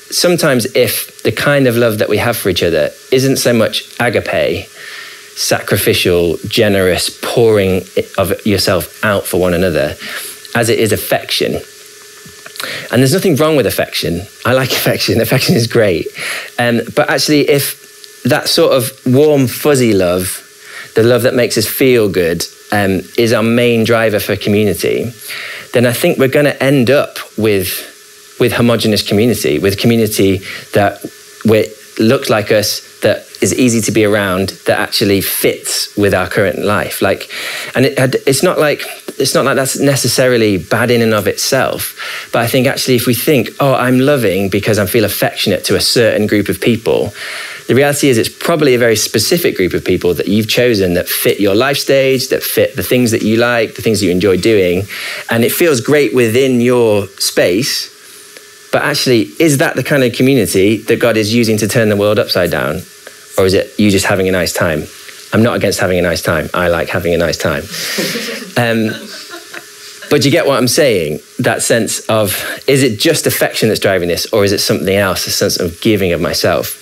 sometimes 0.09 0.65
if 0.75 1.23
the 1.23 1.31
kind 1.31 1.67
of 1.67 1.77
love 1.77 1.99
that 1.99 2.09
we 2.09 2.17
have 2.17 2.35
for 2.35 2.49
each 2.49 2.63
other 2.63 2.91
isn't 3.11 3.37
so 3.37 3.53
much 3.53 3.83
agape, 3.99 4.67
sacrificial, 5.35 6.37
generous, 6.47 7.09
pouring 7.21 7.83
of 8.17 8.45
yourself 8.45 9.03
out 9.03 9.25
for 9.25 9.39
one 9.39 9.53
another, 9.53 9.95
as 10.55 10.69
it 10.69 10.79
is 10.79 10.91
affection. 10.91 11.55
And 12.91 13.01
there's 13.01 13.13
nothing 13.13 13.35
wrong 13.37 13.55
with 13.55 13.65
affection. 13.65 14.21
I 14.45 14.53
like 14.53 14.71
affection. 14.71 15.21
Affection 15.21 15.55
is 15.55 15.67
great. 15.67 16.07
Um, 16.59 16.81
but 16.95 17.09
actually, 17.09 17.49
if 17.49 18.23
that 18.23 18.47
sort 18.47 18.73
of 18.73 18.91
warm, 19.05 19.47
fuzzy 19.47 19.93
love, 19.93 20.40
the 20.95 21.03
love 21.03 21.23
that 21.23 21.33
makes 21.33 21.57
us 21.57 21.67
feel 21.67 22.09
good, 22.09 22.45
um, 22.71 23.01
is 23.17 23.33
our 23.33 23.43
main 23.43 23.83
driver 23.83 24.19
for 24.19 24.35
community, 24.35 25.11
then 25.73 25.85
I 25.85 25.93
think 25.93 26.17
we're 26.17 26.27
going 26.27 26.45
to 26.45 26.63
end 26.63 26.89
up 26.89 27.17
with 27.37 27.87
with 28.39 28.53
homogenous 28.53 29.07
community, 29.07 29.59
with 29.59 29.77
community 29.77 30.37
that 30.73 31.05
looks 31.99 32.29
like 32.29 32.51
us, 32.51 32.81
that 33.01 33.25
is 33.41 33.53
easy 33.53 33.81
to 33.81 33.91
be 33.91 34.05
around, 34.05 34.49
that 34.65 34.79
actually 34.79 35.21
fits 35.21 35.95
with 35.97 36.13
our 36.13 36.27
current 36.27 36.59
life. 36.59 37.01
Like, 37.01 37.31
and 37.75 37.85
it, 37.85 38.15
it's 38.27 38.43
not 38.43 38.59
like 38.59 38.83
it's 39.19 39.35
not 39.35 39.45
like 39.45 39.55
that's 39.55 39.79
necessarily 39.79 40.57
bad 40.57 40.89
in 40.89 41.01
and 41.01 41.13
of 41.13 41.27
itself. 41.27 42.29
But 42.31 42.39
I 42.39 42.47
think 42.47 42.67
actually, 42.67 42.95
if 42.95 43.07
we 43.07 43.13
think, 43.13 43.49
oh, 43.59 43.73
I'm 43.73 43.99
loving 43.99 44.49
because 44.49 44.79
I 44.79 44.85
feel 44.85 45.05
affectionate 45.05 45.65
to 45.65 45.75
a 45.75 45.81
certain 45.81 46.27
group 46.27 46.49
of 46.49 46.59
people, 46.59 47.13
the 47.67 47.75
reality 47.75 48.09
is 48.09 48.17
it's 48.17 48.29
probably 48.29 48.75
a 48.75 48.79
very 48.79 48.95
specific 48.95 49.55
group 49.55 49.73
of 49.73 49.85
people 49.85 50.13
that 50.15 50.27
you've 50.27 50.49
chosen 50.49 50.93
that 50.95 51.07
fit 51.07 51.39
your 51.39 51.55
life 51.55 51.77
stage, 51.77 52.29
that 52.29 52.43
fit 52.43 52.75
the 52.75 52.83
things 52.83 53.11
that 53.11 53.21
you 53.21 53.37
like, 53.37 53.75
the 53.75 53.81
things 53.81 53.99
that 53.99 54.07
you 54.07 54.11
enjoy 54.11 54.37
doing. 54.37 54.83
And 55.29 55.43
it 55.43 55.51
feels 55.51 55.81
great 55.81 56.13
within 56.13 56.61
your 56.61 57.07
space. 57.07 57.89
But 58.71 58.83
actually, 58.83 59.31
is 59.39 59.57
that 59.57 59.75
the 59.75 59.83
kind 59.83 60.03
of 60.03 60.13
community 60.13 60.77
that 60.77 60.99
God 60.99 61.17
is 61.17 61.33
using 61.33 61.57
to 61.57 61.67
turn 61.67 61.89
the 61.89 61.97
world 61.97 62.19
upside 62.19 62.51
down? 62.51 62.81
Or 63.41 63.45
is 63.47 63.55
it 63.55 63.73
you 63.79 63.89
just 63.89 64.05
having 64.05 64.29
a 64.29 64.31
nice 64.31 64.53
time? 64.53 64.83
I'm 65.33 65.41
not 65.41 65.55
against 65.55 65.79
having 65.79 65.97
a 65.97 66.03
nice 66.03 66.21
time. 66.21 66.47
I 66.53 66.67
like 66.67 66.89
having 66.89 67.15
a 67.15 67.17
nice 67.17 67.37
time. 67.37 67.63
Um, 68.57 68.89
but 70.09 70.25
you 70.25 70.29
get 70.29 70.45
what 70.45 70.57
I'm 70.57 70.67
saying? 70.67 71.21
That 71.39 71.61
sense 71.61 72.01
of 72.01 72.35
is 72.67 72.83
it 72.83 72.99
just 72.99 73.25
affection 73.25 73.69
that's 73.69 73.79
driving 73.79 74.09
this, 74.09 74.27
or 74.33 74.43
is 74.43 74.51
it 74.51 74.59
something 74.59 74.93
else? 74.93 75.25
A 75.25 75.31
sense 75.31 75.57
of 75.57 75.79
giving 75.79 76.11
of 76.11 76.19
myself. 76.19 76.77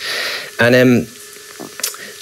And 0.60 0.74
um, 0.76 1.08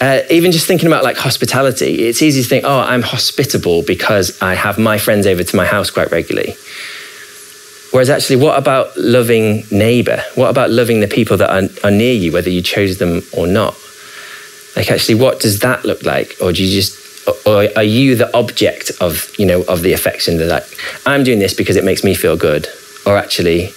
uh, 0.01 0.23
even 0.29 0.51
just 0.51 0.67
thinking 0.67 0.87
about 0.87 1.05
like 1.05 1.15
hospitality, 1.15 2.07
it's 2.07 2.21
easy 2.21 2.43
to 2.43 2.47
think, 2.47 2.65
oh, 2.65 2.81
I'm 2.81 3.03
hospitable 3.03 3.83
because 3.83 4.39
I 4.41 4.53
have 4.53 4.77
my 4.77 4.97
friends 4.97 5.25
over 5.25 5.45
to 5.45 5.55
my 5.55 5.65
house 5.65 5.89
quite 5.89 6.11
regularly. 6.11 6.57
Whereas 7.91 8.09
actually, 8.09 8.35
what 8.35 8.57
about 8.57 8.95
loving 8.97 9.63
neighbor? 9.71 10.21
What 10.35 10.49
about 10.49 10.71
loving 10.71 10.99
the 10.99 11.07
people 11.07 11.37
that 11.37 11.49
are, 11.49 11.69
are 11.87 11.91
near 11.91 12.13
you, 12.13 12.33
whether 12.33 12.49
you 12.49 12.61
chose 12.61 12.97
them 12.97 13.21
or 13.31 13.47
not? 13.47 13.77
Like, 14.77 14.91
actually, 14.91 15.15
what 15.15 15.39
does 15.39 15.59
that 15.61 15.83
look 15.85 16.03
like? 16.03 16.37
Or 16.39 16.53
do 16.53 16.63
you 16.63 16.71
just 16.71 17.07
or 17.45 17.67
are 17.75 17.83
you 17.83 18.15
the 18.15 18.33
object 18.37 18.91
of 19.01 19.33
you 19.37 19.45
know 19.45 19.63
of 19.63 19.81
the 19.81 19.91
affection 19.91 20.37
that 20.37 20.47
like 20.47 20.63
i'm 21.05 21.25
doing 21.25 21.39
this 21.39 21.53
because 21.53 21.75
it 21.75 21.83
makes 21.83 22.03
me 22.03 22.13
feel 22.13 22.37
good? 22.37 22.67
Or 23.05 23.17
actually 23.17 23.73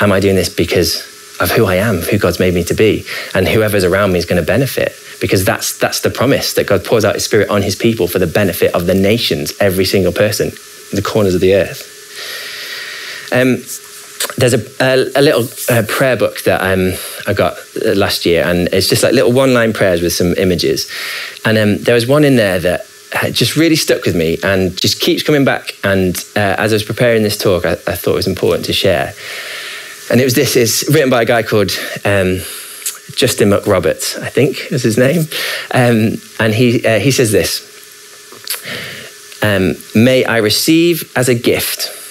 am 0.00 0.12
i 0.12 0.20
doing 0.20 0.36
this 0.36 0.48
because 0.48 1.02
of 1.40 1.50
who 1.50 1.66
i 1.66 1.74
am 1.74 1.96
who 1.98 2.16
god's 2.18 2.38
made 2.38 2.54
me 2.54 2.64
to 2.64 2.74
be? 2.74 3.04
And 3.34 3.48
whoever's 3.48 3.84
around 3.84 4.12
me 4.12 4.18
is 4.20 4.24
going 4.24 4.40
to 4.40 4.46
benefit? 4.46 4.94
Because 5.20 5.44
that's 5.44 5.76
that's 5.76 6.00
the 6.00 6.10
promise 6.10 6.54
that 6.54 6.68
god 6.68 6.84
pours 6.84 7.04
out 7.04 7.14
his 7.14 7.24
spirit 7.24 7.50
on 7.50 7.62
his 7.62 7.76
people 7.76 8.06
for 8.06 8.20
the 8.20 8.26
benefit 8.26 8.72
of 8.74 8.86
the 8.86 8.94
nations 8.94 9.52
every 9.60 9.84
single 9.84 10.12
person 10.12 10.52
the 10.92 11.02
corners 11.02 11.34
of 11.34 11.40
the 11.40 11.54
earth. 11.54 11.90
Um, 13.32 13.58
there's 14.36 14.54
a, 14.54 14.64
a, 14.80 15.20
a 15.20 15.22
little 15.22 15.48
uh, 15.68 15.82
prayer 15.86 16.16
book 16.16 16.42
that 16.42 16.60
um, 16.60 16.92
I 17.26 17.34
got 17.34 17.56
uh, 17.84 17.94
last 17.94 18.26
year, 18.26 18.44
and 18.44 18.68
it's 18.72 18.88
just 18.88 19.02
like 19.02 19.12
little 19.12 19.32
one 19.32 19.54
line 19.54 19.72
prayers 19.72 20.00
with 20.00 20.12
some 20.12 20.34
images. 20.34 20.90
And 21.44 21.58
um, 21.58 21.78
there 21.78 21.94
was 21.94 22.06
one 22.06 22.24
in 22.24 22.36
there 22.36 22.58
that 22.60 22.86
just 23.32 23.56
really 23.56 23.76
stuck 23.76 24.04
with 24.04 24.16
me 24.16 24.38
and 24.42 24.76
just 24.80 25.00
keeps 25.00 25.22
coming 25.22 25.44
back. 25.44 25.76
And 25.84 26.16
uh, 26.36 26.56
as 26.58 26.72
I 26.72 26.76
was 26.76 26.82
preparing 26.82 27.22
this 27.22 27.36
talk, 27.36 27.64
I, 27.64 27.72
I, 27.72 27.94
thought 27.94 28.12
it 28.12 28.16
was 28.16 28.26
important 28.26 28.64
to 28.66 28.72
share. 28.72 29.14
And 30.10 30.20
it 30.20 30.24
was 30.24 30.34
this, 30.34 30.56
it's 30.56 30.88
written 30.90 31.10
by 31.10 31.22
a 31.22 31.24
guy 31.24 31.42
called 31.42 31.70
um, 32.04 32.40
Justin 33.14 33.50
McRoberts, 33.50 34.20
I 34.20 34.28
think 34.28 34.72
is 34.72 34.82
his 34.82 34.98
name. 34.98 35.22
Um, 35.70 36.20
and 36.40 36.52
he, 36.52 36.84
uh, 36.84 36.98
he 36.98 37.10
says 37.10 37.30
this 37.30 37.70
um, 39.42 39.74
May 39.94 40.24
I 40.24 40.38
receive 40.38 41.12
as 41.16 41.28
a 41.28 41.34
gift 41.34 42.03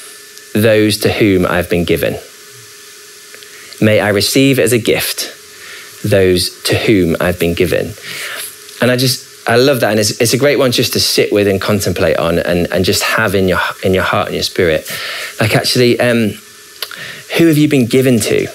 those 0.53 0.97
to 0.99 1.11
whom 1.11 1.45
I've 1.45 1.69
been 1.69 1.83
given. 1.83 2.13
May 3.81 3.99
I 3.99 4.09
receive 4.09 4.59
as 4.59 4.71
a 4.71 4.79
gift 4.79 5.39
those 6.03 6.61
to 6.63 6.77
whom 6.77 7.15
I've 7.19 7.39
been 7.39 7.53
given. 7.53 7.93
And 8.81 8.91
I 8.91 8.97
just, 8.97 9.47
I 9.47 9.55
love 9.55 9.79
that, 9.81 9.91
and 9.91 9.99
it's, 9.99 10.21
it's 10.21 10.33
a 10.33 10.37
great 10.37 10.57
one 10.57 10.71
just 10.71 10.93
to 10.93 10.99
sit 10.99 11.31
with 11.31 11.47
and 11.47 11.59
contemplate 11.59 12.17
on, 12.17 12.39
and, 12.39 12.71
and 12.71 12.85
just 12.85 13.03
have 13.03 13.35
in 13.35 13.47
your 13.47 13.59
in 13.83 13.93
your 13.93 14.03
heart 14.03 14.27
and 14.27 14.35
your 14.35 14.43
spirit. 14.43 14.89
Like 15.39 15.55
actually, 15.55 15.99
um, 15.99 16.33
who 17.37 17.47
have 17.47 17.57
you 17.57 17.67
been 17.67 17.87
given 17.87 18.19
to? 18.21 18.47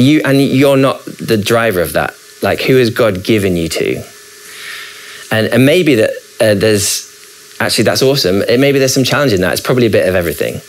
You 0.00 0.22
and 0.24 0.40
you're 0.40 0.76
not 0.76 1.04
the 1.04 1.36
driver 1.36 1.80
of 1.80 1.94
that. 1.94 2.14
Like 2.42 2.60
who 2.60 2.76
has 2.76 2.90
God 2.90 3.24
given 3.24 3.56
you 3.56 3.68
to? 3.68 4.04
And 5.30 5.46
and 5.48 5.66
maybe 5.66 5.96
that 5.96 6.10
uh, 6.40 6.54
there's 6.54 7.13
actually 7.60 7.84
that's 7.84 8.02
awesome. 8.02 8.42
It, 8.42 8.60
maybe 8.60 8.78
there's 8.78 8.94
some 8.94 9.04
challenge 9.04 9.32
in 9.32 9.40
that. 9.40 9.52
It's 9.52 9.60
probably 9.60 9.86
a 9.86 9.90
bit 9.90 10.08
of 10.08 10.14
everything. 10.14 10.60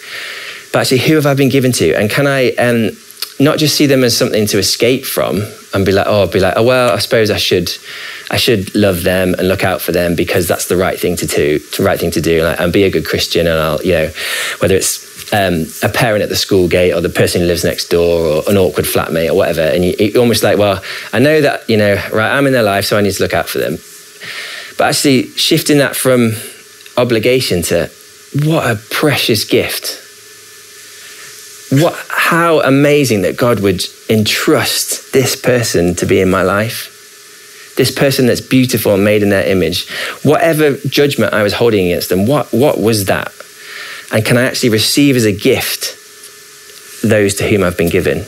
But 0.71 0.81
actually, 0.81 0.99
who 0.99 1.15
have 1.15 1.25
I 1.25 1.33
been 1.33 1.49
given 1.49 1.71
to? 1.73 1.93
And 1.93 2.09
can 2.09 2.27
I 2.27 2.51
um, 2.51 2.91
not 3.39 3.57
just 3.57 3.75
see 3.75 3.85
them 3.85 4.03
as 4.03 4.15
something 4.17 4.45
to 4.47 4.57
escape 4.57 5.05
from 5.05 5.41
and 5.73 5.85
be 5.85 5.91
like, 5.91 6.07
oh, 6.07 6.27
be 6.27 6.39
like, 6.39 6.53
oh 6.55 6.63
well, 6.63 6.91
I 6.91 6.99
suppose 6.99 7.29
I 7.29 7.37
should, 7.37 7.71
I 8.31 8.37
should 8.37 8.73
love 8.75 9.03
them 9.03 9.33
and 9.33 9.47
look 9.47 9.63
out 9.63 9.81
for 9.81 9.91
them 9.91 10.15
because 10.15 10.47
that's 10.47 10.67
the 10.67 10.77
right 10.77 10.99
thing 10.99 11.17
to 11.17 11.25
do, 11.25 11.59
the 11.59 11.83
right 11.83 11.99
thing 11.99 12.11
to 12.11 12.21
do, 12.21 12.45
and, 12.45 12.59
and 12.59 12.73
be 12.73 12.83
a 12.83 12.89
good 12.89 13.05
Christian. 13.05 13.47
And 13.47 13.59
I'll, 13.59 13.81
you 13.83 13.93
know, 13.93 14.11
whether 14.59 14.75
it's 14.75 15.33
um, 15.33 15.65
a 15.83 15.91
parent 15.91 16.23
at 16.23 16.29
the 16.29 16.35
school 16.35 16.67
gate 16.67 16.93
or 16.93 17.01
the 17.01 17.09
person 17.09 17.41
who 17.41 17.47
lives 17.47 17.63
next 17.63 17.89
door 17.89 18.25
or 18.25 18.43
an 18.49 18.57
awkward 18.57 18.85
flatmate 18.85 19.29
or 19.29 19.33
whatever, 19.33 19.61
and 19.61 19.83
you, 19.83 19.95
you're 19.99 20.19
almost 20.19 20.43
like, 20.43 20.57
well, 20.57 20.81
I 21.11 21.19
know 21.19 21.41
that 21.41 21.69
you 21.69 21.77
know, 21.77 21.95
right, 22.13 22.31
I'm 22.31 22.47
in 22.47 22.53
their 22.53 22.63
life, 22.63 22.85
so 22.85 22.97
I 22.97 23.01
need 23.01 23.13
to 23.13 23.23
look 23.23 23.33
out 23.33 23.49
for 23.49 23.59
them. 23.59 23.77
But 24.77 24.89
actually, 24.89 25.27
shifting 25.31 25.79
that 25.79 25.95
from 25.95 26.33
obligation 26.97 27.61
to 27.63 27.89
what 28.43 28.69
a 28.69 28.75
precious 28.89 29.43
gift 29.43 30.05
what, 31.71 31.95
how 32.09 32.61
amazing 32.61 33.21
that 33.21 33.37
God 33.37 33.59
would 33.59 33.83
entrust 34.09 35.13
this 35.13 35.35
person 35.35 35.95
to 35.95 36.05
be 36.05 36.21
in 36.21 36.29
my 36.29 36.41
life. 36.41 36.91
This 37.75 37.91
person 37.91 38.27
that's 38.27 38.41
beautiful 38.41 38.93
and 38.93 39.03
made 39.03 39.23
in 39.23 39.29
their 39.29 39.45
image. 39.45 39.89
Whatever 40.23 40.77
judgment 40.87 41.33
I 41.33 41.43
was 41.43 41.53
holding 41.53 41.87
against 41.87 42.09
them, 42.09 42.25
what, 42.25 42.53
what 42.53 42.79
was 42.79 43.05
that? 43.05 43.33
And 44.11 44.23
can 44.23 44.37
I 44.37 44.43
actually 44.43 44.69
receive 44.69 45.15
as 45.15 45.25
a 45.25 45.31
gift 45.31 45.97
those 47.03 47.35
to 47.35 47.47
whom 47.47 47.63
I've 47.63 47.77
been 47.77 47.89
given? 47.89 48.25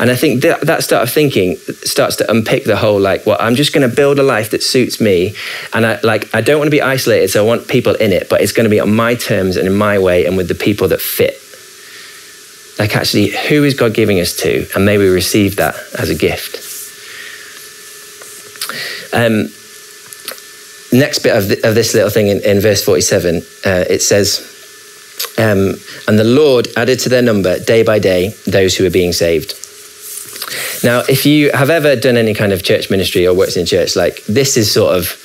And 0.00 0.10
I 0.10 0.16
think 0.16 0.42
that, 0.42 0.62
that 0.62 0.82
start 0.82 1.04
of 1.04 1.12
thinking 1.12 1.56
starts 1.56 2.16
to 2.16 2.30
unpick 2.30 2.64
the 2.64 2.76
whole 2.76 2.98
like, 2.98 3.26
well, 3.26 3.36
I'm 3.38 3.54
just 3.54 3.72
going 3.72 3.88
to 3.88 3.94
build 3.94 4.18
a 4.18 4.22
life 4.22 4.50
that 4.50 4.62
suits 4.62 5.00
me. 5.00 5.36
And 5.72 5.86
I 5.86 6.00
like, 6.02 6.34
I 6.34 6.40
don't 6.40 6.58
want 6.58 6.66
to 6.66 6.72
be 6.72 6.82
isolated, 6.82 7.28
so 7.28 7.44
I 7.44 7.46
want 7.46 7.68
people 7.68 7.94
in 7.94 8.12
it, 8.12 8.28
but 8.28 8.40
it's 8.40 8.52
going 8.52 8.64
to 8.64 8.70
be 8.70 8.80
on 8.80 8.92
my 8.92 9.14
terms 9.14 9.56
and 9.56 9.68
in 9.68 9.74
my 9.76 9.98
way 9.98 10.24
and 10.24 10.36
with 10.36 10.48
the 10.48 10.54
people 10.54 10.88
that 10.88 11.00
fit 11.00 11.40
like, 12.80 12.96
actually, 12.96 13.28
who 13.28 13.62
is 13.64 13.74
God 13.74 13.92
giving 13.92 14.20
us 14.20 14.34
to? 14.38 14.66
And 14.74 14.86
may 14.86 14.96
we 14.96 15.06
receive 15.08 15.56
that 15.56 15.74
as 15.98 16.08
a 16.08 16.14
gift. 16.14 16.56
Um, 19.12 19.52
next 20.90 21.18
bit 21.18 21.36
of, 21.36 21.48
the, 21.48 21.60
of, 21.68 21.74
this 21.74 21.92
little 21.92 22.08
thing 22.08 22.28
in, 22.28 22.40
in 22.40 22.58
verse 22.60 22.82
47, 22.82 23.36
uh, 23.36 23.84
it 23.90 24.00
says, 24.00 24.40
um, 25.36 25.74
And 26.08 26.18
the 26.18 26.24
Lord 26.24 26.68
added 26.74 27.00
to 27.00 27.10
their 27.10 27.20
number 27.20 27.58
day 27.58 27.82
by 27.82 27.98
day 27.98 28.30
those 28.46 28.74
who 28.74 28.84
were 28.84 28.90
being 28.90 29.12
saved. 29.12 29.59
Now, 30.82 31.00
if 31.08 31.26
you 31.26 31.50
have 31.52 31.70
ever 31.70 31.96
done 31.96 32.16
any 32.16 32.34
kind 32.34 32.52
of 32.52 32.62
church 32.62 32.90
ministry 32.90 33.26
or 33.26 33.34
worked 33.34 33.56
in 33.56 33.66
church, 33.66 33.96
like 33.96 34.24
this 34.24 34.56
is 34.56 34.72
sort 34.72 34.96
of 34.96 35.22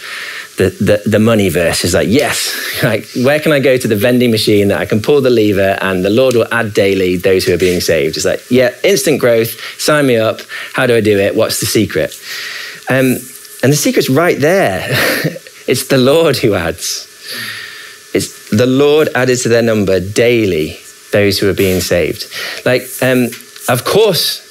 the, 0.58 0.70
the, 0.70 1.10
the 1.10 1.20
money 1.20 1.50
verse 1.50 1.84
is 1.84 1.94
like, 1.94 2.08
yes, 2.08 2.56
like 2.84 3.08
where 3.24 3.40
can 3.40 3.52
I 3.52 3.60
go 3.60 3.78
to 3.78 3.88
the 3.88 3.96
vending 3.96 4.32
machine 4.32 4.70
that 4.70 4.80
I 4.80 4.86
can 4.86 5.02
pull 5.02 5.22
the 5.22 5.30
lever 5.30 5.78
and 5.82 6.04
the 6.04 6.10
Lord 6.10 6.36
will 6.36 6.52
add 6.54 6.74
daily 6.74 7.18
those 7.18 7.46
who 7.46 7.54
are 7.54 7.58
being 7.58 7.82
saved? 7.82 8.18
It's 8.18 8.26
like, 8.26 8.42
yeah, 8.50 8.74
instant 8.84 9.20
growth, 9.20 9.60
sign 9.80 10.08
me 10.08 10.18
up. 10.18 10.42
How 10.74 10.88
do 10.88 10.96
I 10.96 11.02
do 11.02 11.18
it? 11.18 11.36
What's 11.36 11.60
the 11.60 11.66
secret? 11.66 12.20
Um, 12.90 13.18
and 13.64 13.72
the 13.72 13.76
secret's 13.76 14.10
right 14.10 14.40
there. 14.40 14.88
it's 15.68 15.88
the 15.88 15.98
Lord 15.98 16.38
who 16.38 16.54
adds. 16.54 17.12
It's 18.14 18.50
the 18.50 18.68
Lord 18.68 19.10
added 19.16 19.40
to 19.40 19.50
their 19.50 19.62
number 19.62 20.00
daily 20.00 20.80
those 21.12 21.40
who 21.40 21.50
are 21.50 21.54
being 21.54 21.82
saved. 21.82 22.26
Like, 22.66 22.84
um, 23.02 23.30
of 23.68 23.84
course, 23.84 24.45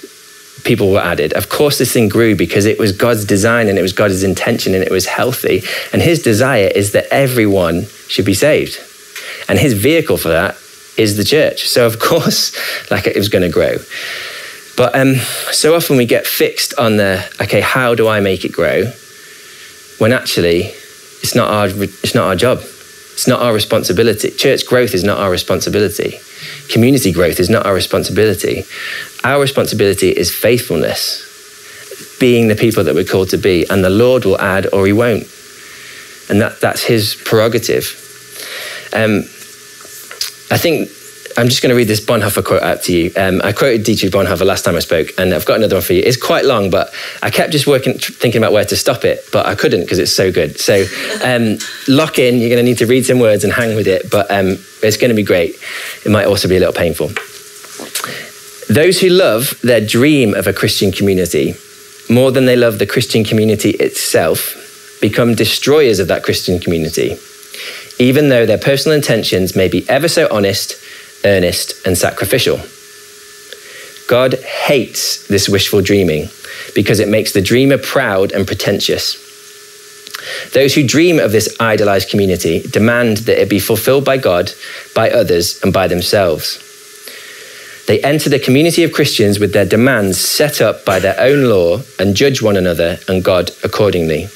people 0.65 0.91
were 0.91 1.01
added. 1.01 1.33
Of 1.35 1.49
course, 1.49 1.79
this 1.79 1.93
thing 1.93 2.09
grew 2.09 2.35
because 2.35 2.65
it 2.65 2.79
was 2.79 2.93
God's 2.93 3.25
design 3.25 3.69
and 3.69 3.79
it 3.79 3.83
was 3.83 3.93
God's 3.93 4.23
intention 4.23 4.75
and 4.75 4.83
it 4.83 4.91
was 4.91 5.07
healthy. 5.07 5.63
And 5.93 6.03
his 6.03 6.23
desire 6.23 6.71
is 6.75 6.93
that 6.93 7.07
everyone 7.11 7.87
should 8.09 8.25
be 8.25 8.35
saved. 8.35 8.79
And 9.49 9.59
his 9.59 9.75
vehicle 9.75 10.17
for 10.17 10.31
that 10.31 10.57
is 10.97 11.17
the 11.17 11.25
church. 11.25 11.69
So, 11.69 11.87
of 11.87 11.99
course, 12.11 12.53
like 12.91 13.07
it 13.07 13.17
was 13.17 13.29
going 13.29 13.43
to 13.43 13.51
grow. 13.51 13.77
But 14.77 14.97
um, 14.97 15.15
so 15.53 15.77
often 15.77 15.97
we 15.97 16.07
get 16.07 16.27
fixed 16.27 16.75
on 16.79 16.97
the, 16.97 17.25
okay, 17.41 17.61
how 17.61 17.95
do 17.95 18.09
I 18.09 18.21
make 18.21 18.45
it 18.45 18.51
grow? 18.51 18.87
When 19.99 20.13
actually, 20.13 20.65
it's 21.23 21.35
not 21.37 21.51
our, 21.51 21.69
it's 21.69 22.15
not 22.15 22.27
our 22.27 22.35
job. 22.35 22.61
It's 23.15 23.29
not 23.29 23.41
our 23.41 23.55
responsibility. 23.55 24.31
Church 24.31 24.67
growth 24.67 24.93
is 24.93 25.05
not 25.05 25.19
our 25.19 25.31
responsibility. 25.31 26.19
Community 26.69 27.13
growth 27.13 27.41
is 27.41 27.49
not 27.49 27.65
our 27.65 27.73
responsibility. 27.73 28.65
Our 29.23 29.41
responsibility 29.41 30.11
is 30.11 30.35
faithfulness, 30.35 32.17
being 32.19 32.49
the 32.49 32.57
people 32.57 32.85
that 32.85 32.95
we're 32.95 33.05
called 33.05 33.31
to 33.31 33.39
be, 33.39 33.67
and 33.71 33.85
the 33.85 33.91
Lord 33.91 34.25
will 34.25 34.41
add 34.41 34.67
or 34.73 34.85
he 34.85 34.93
won't. 34.93 35.25
And 36.29 36.41
that, 36.41 36.61
that's 36.61 36.83
his 36.83 37.15
prerogative. 37.15 37.85
Um, 38.93 39.21
I 40.51 40.59
think 40.59 40.91
I'm 41.37 41.49
just 41.49 41.63
going 41.63 41.71
to 41.71 41.77
read 41.77 41.89
this 41.89 42.01
Bonhoeffer 42.01 42.45
quote 42.45 42.63
out 42.63 42.83
to 42.85 42.93
you. 42.97 43.13
Um, 43.17 43.41
I 43.43 43.53
quoted 43.53 43.83
Dietrich 43.83 44.13
Bonhoeffer 44.13 44.47
last 44.47 44.65
time 44.65 44.77
I 44.77 44.79
spoke, 44.79 45.09
and 45.19 45.35
I've 45.35 45.45
got 45.45 45.57
another 45.57 45.77
one 45.77 45.83
for 45.83 45.93
you. 45.93 46.03
It's 46.05 46.17
quite 46.17 46.45
long, 46.45 46.71
but 46.71 46.95
I 47.23 47.31
kept 47.31 47.51
just 47.51 47.67
working, 47.67 47.95
thinking 47.95 48.41
about 48.41 48.53
where 48.53 48.65
to 48.65 48.77
stop 48.77 49.05
it, 49.05 49.25
but 49.33 49.45
I 49.45 49.57
couldn't 49.57 49.81
because 49.81 49.99
it's 49.99 50.15
so 50.15 50.31
good. 50.31 50.61
So 50.61 50.85
um, 51.25 51.59
lock 51.89 52.19
in. 52.21 52.39
You're 52.39 52.51
going 52.51 52.65
to 52.65 52.71
need 52.71 52.79
to 52.79 52.87
read 52.87 53.05
some 53.05 53.19
words 53.19 53.43
and 53.43 53.53
hang 53.53 53.75
with 53.75 53.89
it, 53.89 54.11
but 54.11 54.31
um, 54.31 54.59
it's 54.83 54.97
going 54.97 55.09
to 55.09 55.15
be 55.15 55.25
great. 55.25 55.57
It 56.05 56.11
might 56.11 56.27
also 56.27 56.49
be 56.49 56.57
a 56.57 56.61
little 56.61 56.75
painful. 56.75 57.09
Those 58.73 59.01
who 59.01 59.09
love 59.09 59.61
their 59.63 59.85
dream 59.85 60.35
of 60.35 60.47
a 60.47 60.53
Christian 60.53 60.93
community 60.93 61.55
more 62.09 62.31
than 62.31 62.45
they 62.45 62.57
love 62.57 62.79
the 62.79 62.87
Christian 62.87 63.25
community 63.25 63.71
itself 63.71 64.99
become 65.01 65.35
destroyers 65.35 65.99
of 65.99 66.09
that 66.09 66.23
Christian 66.23 66.61
community, 66.61 67.17
even 67.99 68.29
though 68.29 68.47
their 68.47 68.59
personal 68.59 68.95
intentions 68.95 69.57
may 69.57 69.69
be 69.69 69.89
ever 69.89 70.09
so 70.09 70.29
honest 70.31 70.81
earnest, 71.25 71.87
and 71.87 71.97
sacrificial. 71.97 72.61
God 74.07 74.35
hates 74.35 75.27
this 75.29 75.49
wishful 75.49 75.81
dreaming 75.81 76.29
because 76.75 77.01
it 77.01 77.09
makes 77.09 77.33
the 77.33 77.41
dreamer 77.41 77.79
proud 77.79 78.33
and 78.33 78.47
pretentious. 78.47 79.23
Those 80.53 80.75
who 80.75 80.87
dream 80.87 81.19
of 81.19 81.33
this 81.33 81.55
idolized 81.59 82.11
community 82.11 82.61
demand 82.61 83.19
that 83.19 83.41
it 83.41 83.51
be 83.51 83.59
fulfilled 83.59 84.05
by 84.05 84.19
God, 84.19 84.53
by 84.95 85.11
others, 85.11 85.61
and 85.63 85.73
by 85.73 85.89
themselves. 85.89 86.61
They 87.87 88.01
enter 88.01 88.31
the 88.31 88.39
community 88.39 88.83
of 88.83 88.93
Christians 88.93 89.39
with 89.39 89.53
their 89.53 89.67
demands 89.67 90.19
set 90.19 90.61
up 90.63 90.85
by 90.85 91.01
their 91.01 91.19
own 91.21 91.45
law 91.45 91.83
and 91.99 92.17
judge 92.17 92.41
one 92.41 92.57
another 92.57 92.99
and 93.09 93.23
God 93.23 93.51
accordingly. 93.63 94.29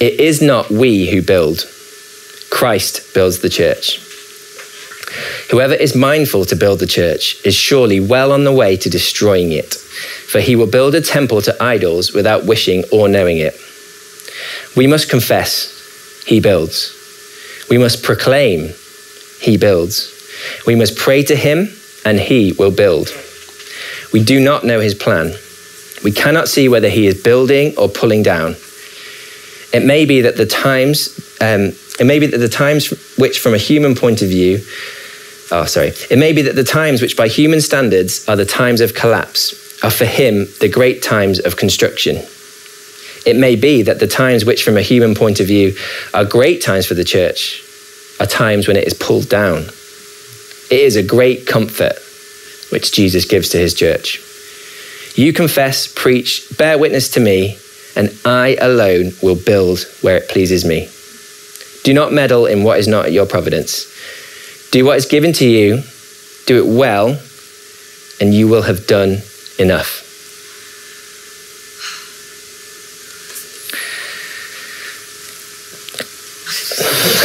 It 0.00 0.20
is 0.20 0.42
not 0.42 0.70
we 0.70 1.10
who 1.10 1.22
build, 1.22 1.66
Christ 2.50 3.14
builds 3.14 3.38
the 3.38 3.48
church. 3.48 4.00
Whoever 5.50 5.74
is 5.74 5.94
mindful 5.94 6.44
to 6.46 6.56
build 6.56 6.78
the 6.78 6.86
church 6.86 7.44
is 7.44 7.54
surely 7.54 8.00
well 8.00 8.32
on 8.32 8.44
the 8.44 8.52
way 8.52 8.76
to 8.78 8.88
destroying 8.88 9.52
it, 9.52 9.74
for 9.74 10.40
he 10.40 10.56
will 10.56 10.66
build 10.66 10.94
a 10.94 11.00
temple 11.00 11.42
to 11.42 11.62
idols 11.62 12.12
without 12.12 12.46
wishing 12.46 12.84
or 12.90 13.08
knowing 13.08 13.38
it. 13.38 13.54
We 14.76 14.86
must 14.86 15.10
confess, 15.10 16.24
he 16.26 16.40
builds. 16.40 16.92
We 17.68 17.78
must 17.78 18.02
proclaim, 18.02 18.72
he 19.40 19.56
builds. 19.56 20.10
We 20.66 20.74
must 20.74 20.96
pray 20.96 21.22
to 21.24 21.36
him, 21.36 21.68
and 22.04 22.18
he 22.18 22.52
will 22.52 22.70
build. 22.70 23.08
We 24.12 24.22
do 24.22 24.40
not 24.40 24.64
know 24.64 24.80
his 24.80 24.94
plan. 24.94 25.34
We 26.02 26.12
cannot 26.12 26.48
see 26.48 26.68
whether 26.68 26.88
he 26.88 27.06
is 27.06 27.22
building 27.22 27.74
or 27.76 27.88
pulling 27.88 28.22
down. 28.22 28.56
It 29.72 29.84
may 29.84 30.04
be 30.04 30.20
that 30.22 30.36
the 30.36 30.46
times, 30.46 31.18
um, 31.40 31.72
it 31.98 32.04
may 32.06 32.18
be 32.18 32.26
that 32.26 32.38
the 32.38 32.48
times 32.48 32.90
which, 33.16 33.40
from 33.40 33.54
a 33.54 33.58
human 33.58 33.94
point 33.94 34.22
of 34.22 34.28
view, 34.28 34.60
oh, 35.54 35.64
sorry. 35.66 35.92
It 36.10 36.18
may 36.18 36.32
be 36.32 36.42
that 36.42 36.56
the 36.56 36.64
times 36.64 37.00
which 37.00 37.16
by 37.16 37.28
human 37.28 37.60
standards 37.60 38.28
are 38.28 38.36
the 38.36 38.44
times 38.44 38.80
of 38.80 38.94
collapse 38.94 39.82
are 39.82 39.90
for 39.90 40.04
him 40.04 40.46
the 40.60 40.68
great 40.68 41.02
times 41.02 41.38
of 41.38 41.56
construction. 41.56 42.16
It 43.26 43.36
may 43.36 43.56
be 43.56 43.82
that 43.82 44.00
the 44.00 44.06
times 44.06 44.44
which, 44.44 44.62
from 44.62 44.76
a 44.76 44.82
human 44.82 45.14
point 45.14 45.40
of 45.40 45.46
view, 45.46 45.74
are 46.12 46.24
great 46.24 46.62
times 46.62 46.86
for 46.86 46.94
the 46.94 47.04
church 47.04 47.62
are 48.20 48.26
times 48.26 48.68
when 48.68 48.76
it 48.76 48.86
is 48.86 48.94
pulled 48.94 49.28
down. 49.28 49.64
It 50.70 50.80
is 50.80 50.96
a 50.96 51.02
great 51.02 51.46
comfort 51.46 51.96
which 52.70 52.92
Jesus 52.92 53.24
gives 53.24 53.48
to 53.50 53.58
his 53.58 53.74
church. 53.74 54.20
You 55.16 55.32
confess, 55.32 55.86
preach, 55.86 56.46
bear 56.56 56.78
witness 56.78 57.08
to 57.10 57.20
me, 57.20 57.58
and 57.96 58.16
I 58.24 58.56
alone 58.60 59.12
will 59.22 59.36
build 59.36 59.86
where 60.00 60.16
it 60.16 60.28
pleases 60.28 60.64
me. 60.64 60.88
Do 61.84 61.94
not 61.94 62.12
meddle 62.12 62.46
in 62.46 62.64
what 62.64 62.78
is 62.78 62.88
not 62.88 63.12
your 63.12 63.26
providence. 63.26 63.93
Do 64.70 64.84
what 64.84 64.96
is 64.96 65.06
given 65.06 65.32
to 65.34 65.46
you, 65.46 65.82
do 66.46 66.58
it 66.58 66.66
well, 66.66 67.20
and 68.20 68.34
you 68.34 68.48
will 68.48 68.62
have 68.62 68.86
done 68.86 69.22
enough. 69.58 70.02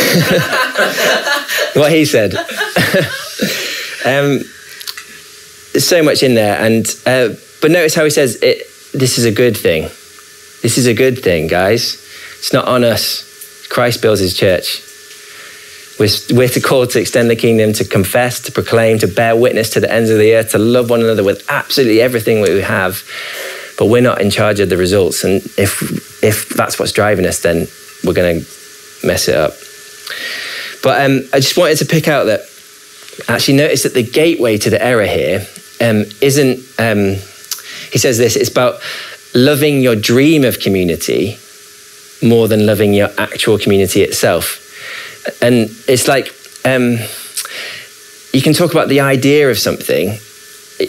what 1.76 1.92
he 1.92 2.06
said. 2.06 2.34
um, 4.06 4.44
there's 5.72 5.88
so 5.88 6.04
much 6.04 6.24
in 6.24 6.34
there, 6.36 6.60
and 6.60 6.86
uh, 7.06 7.30
but 7.62 7.72
notice 7.72 7.96
how 7.96 8.04
he 8.04 8.10
says 8.10 8.36
it. 8.42 8.68
This 8.94 9.18
is 9.18 9.26
a 9.26 9.32
good 9.32 9.56
thing. 9.56 9.84
This 10.62 10.78
is 10.78 10.88
a 10.88 10.94
good 10.94 11.20
thing, 11.20 11.48
guys. 11.48 12.06
It's 12.40 12.52
not 12.54 12.68
on 12.68 12.84
us. 12.84 13.68
Christ 13.70 14.02
builds 14.02 14.20
his 14.20 14.36
church. 14.36 14.82
We're, 16.00 16.10
we're 16.32 16.48
to 16.50 16.62
called 16.62 16.92
to 16.92 17.02
extend 17.02 17.30
the 17.30 17.36
kingdom, 17.36 17.74
to 17.74 17.84
confess, 17.84 18.40
to 18.42 18.52
proclaim, 18.52 19.00
to 19.00 19.08
bear 19.08 19.36
witness 19.36 19.72
to 19.72 19.80
the 19.80 19.92
ends 19.92 20.10
of 20.10 20.18
the 20.18 20.34
earth, 20.34 20.52
to 20.52 20.58
love 20.58 20.90
one 20.90 21.02
another 21.02 21.24
with 21.24 21.46
absolutely 21.50 22.02
everything 22.02 22.42
we 22.42 22.62
have. 22.62 23.04
But 23.78 23.88
we're 23.88 24.02
not 24.02 24.22
in 24.22 24.30
charge 24.30 24.60
of 24.60 24.70
the 24.70 24.78
results. 24.78 25.24
And 25.24 25.42
if, 25.58 26.24
if 26.24 26.50
that's 26.50 26.80
what's 26.80 26.92
driving 26.92 27.26
us, 27.26 27.42
then 27.42 27.68
we're 28.04 28.14
going 28.14 28.40
to 28.40 28.46
mess 29.06 29.28
it 29.28 29.36
up. 29.36 29.54
But 30.82 31.02
um, 31.06 31.22
I 31.34 31.40
just 31.40 31.58
wanted 31.58 31.78
to 31.80 31.86
pick 31.86 32.08
out 32.08 32.26
that 32.26 32.42
actually 33.28 33.58
notice 33.58 33.84
that 33.84 33.94
the 33.94 34.04
gateway 34.04 34.58
to 34.58 34.70
the 34.70 34.82
error 34.82 35.06
here 35.06 35.46
um, 35.82 36.06
not 36.22 36.60
um, 36.78 37.16
he 37.92 37.98
says 37.98 38.18
this, 38.18 38.36
it's 38.36 38.50
about 38.50 38.80
loving 39.34 39.82
your 39.82 39.96
dream 39.96 40.44
of 40.44 40.60
community 40.60 41.38
more 42.22 42.48
than 42.48 42.66
loving 42.66 42.94
your 42.94 43.10
actual 43.18 43.58
community 43.58 44.02
itself 44.02 44.69
and 45.42 45.70
it's 45.88 46.08
like 46.08 46.34
um, 46.66 46.98
you 48.34 48.42
can 48.42 48.54
talk 48.54 48.72
about 48.72 48.90
the 48.90 49.00
idea 49.00 49.50
of 49.50 49.58
something 49.58 50.20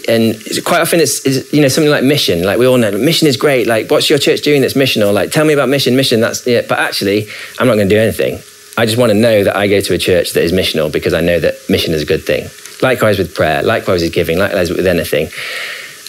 and 0.09 0.37
quite 0.65 0.81
often 0.81 1.01
it's, 1.01 1.25
it's, 1.27 1.53
you 1.53 1.61
know 1.61 1.69
something 1.69 1.91
like 1.91 2.05
mission 2.05 2.45
like 2.45 2.59
we 2.59 2.67
all 2.67 2.77
know 2.77 2.91
mission 2.93 3.27
is 3.27 3.37
great 3.37 3.67
like 3.67 3.91
what's 3.91 4.09
your 4.09 4.19
church 4.19 4.43
doing 4.43 4.61
that's 4.61 4.75
missional? 4.75 5.13
Like 5.13 5.31
tell 5.31 5.45
me 5.45 5.53
about 5.53 5.69
mission 5.69 5.97
mission 5.97 6.21
that's 6.21 6.47
yeah 6.47 6.63
but 6.69 6.79
actually 6.79 7.27
i'm 7.59 7.67
not 7.67 7.75
going 7.75 7.89
to 7.89 7.95
do 7.95 8.01
anything. 8.01 8.41
I 8.79 8.87
just 8.87 8.99
want 8.99 9.11
to 9.11 9.19
know 9.19 9.45
that 9.45 9.57
i 9.57 9.67
go 9.67 9.81
to 9.81 9.95
a 9.95 9.99
church 9.99 10.33
that 10.33 10.43
is 10.43 10.53
missional 10.53 10.93
because 10.93 11.13
i 11.13 11.21
know 11.21 11.41
that 11.41 11.55
mission 11.69 11.93
is 11.93 12.03
a 12.03 12.07
good 12.07 12.23
thing. 12.25 12.49
Likewise 12.83 13.19
with 13.19 13.35
prayer 13.35 13.63
likewise 13.63 14.03
with 14.03 14.13
giving 14.13 14.39
likewise 14.39 14.71
with 14.71 14.87
anything. 14.87 15.29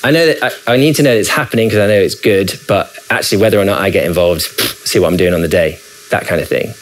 I 0.04 0.12
know 0.12 0.26
that 0.28 0.44
i, 0.68 0.74
I 0.74 0.78
need 0.78 0.96
to 0.98 1.04
know 1.04 1.14
that 1.14 1.20
it's 1.20 1.30
happening 1.30 1.68
because 1.68 1.80
i 1.80 1.88
know 1.88 2.00
it's 2.00 2.16
good 2.16 2.60
but 2.68 2.96
actually 3.10 3.42
whether 3.42 3.60
or 3.60 3.66
not 3.66 3.82
i 3.82 3.90
get 3.90 4.06
involved 4.06 4.42
see 4.42 5.00
what 5.00 5.08
i'm 5.08 5.18
doing 5.18 5.34
on 5.34 5.42
the 5.42 5.48
day 5.48 5.80
that 6.10 6.26
kind 6.26 6.42
of 6.42 6.48
thing 6.48 6.74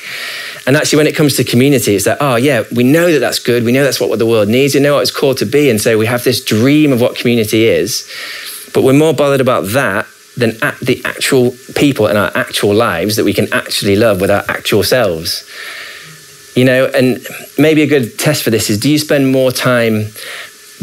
and 0.69 0.77
actually, 0.77 0.97
when 0.97 1.07
it 1.07 1.15
comes 1.15 1.35
to 1.37 1.43
community, 1.43 1.95
it's 1.95 2.05
like, 2.05 2.19
oh, 2.21 2.35
yeah, 2.35 2.61
we 2.71 2.83
know 2.83 3.11
that 3.11 3.17
that's 3.17 3.39
good. 3.39 3.63
We 3.63 3.71
know 3.71 3.83
that's 3.83 3.99
what 3.99 4.19
the 4.19 4.25
world 4.27 4.49
needs. 4.49 4.75
We 4.75 4.81
know 4.81 4.93
what 4.93 5.01
it's 5.01 5.09
called 5.09 5.39
to 5.39 5.47
be. 5.47 5.67
And 5.67 5.81
so 5.81 5.97
we 5.97 6.05
have 6.05 6.23
this 6.23 6.45
dream 6.45 6.93
of 6.93 7.01
what 7.01 7.15
community 7.17 7.65
is. 7.65 8.07
But 8.71 8.83
we're 8.83 8.93
more 8.93 9.15
bothered 9.15 9.41
about 9.41 9.61
that 9.69 10.05
than 10.37 10.63
at 10.63 10.79
the 10.79 11.01
actual 11.05 11.55
people 11.75 12.05
in 12.05 12.17
our 12.17 12.29
actual 12.37 12.75
lives 12.75 13.15
that 13.15 13.25
we 13.25 13.33
can 13.33 13.51
actually 13.51 13.95
love 13.95 14.21
with 14.21 14.29
our 14.29 14.43
actual 14.47 14.83
selves. 14.83 15.43
You 16.55 16.65
know, 16.65 16.85
and 16.85 17.25
maybe 17.57 17.81
a 17.81 17.87
good 17.87 18.19
test 18.19 18.43
for 18.43 18.51
this 18.51 18.69
is 18.69 18.77
do 18.77 18.91
you 18.91 18.99
spend 18.99 19.31
more 19.31 19.51
time 19.51 20.09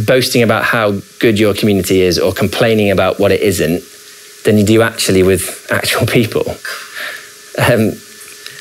boasting 0.04 0.42
about 0.42 0.64
how 0.64 0.94
good 1.20 1.38
your 1.38 1.54
community 1.54 2.00
is 2.00 2.18
or 2.18 2.32
complaining 2.32 2.90
about 2.90 3.20
what 3.20 3.30
it 3.30 3.40
isn't 3.40 3.84
than 4.44 4.58
you 4.58 4.64
do 4.64 4.82
actually 4.82 5.22
with 5.22 5.64
actual 5.70 6.08
people? 6.08 6.56
Um, 7.70 7.92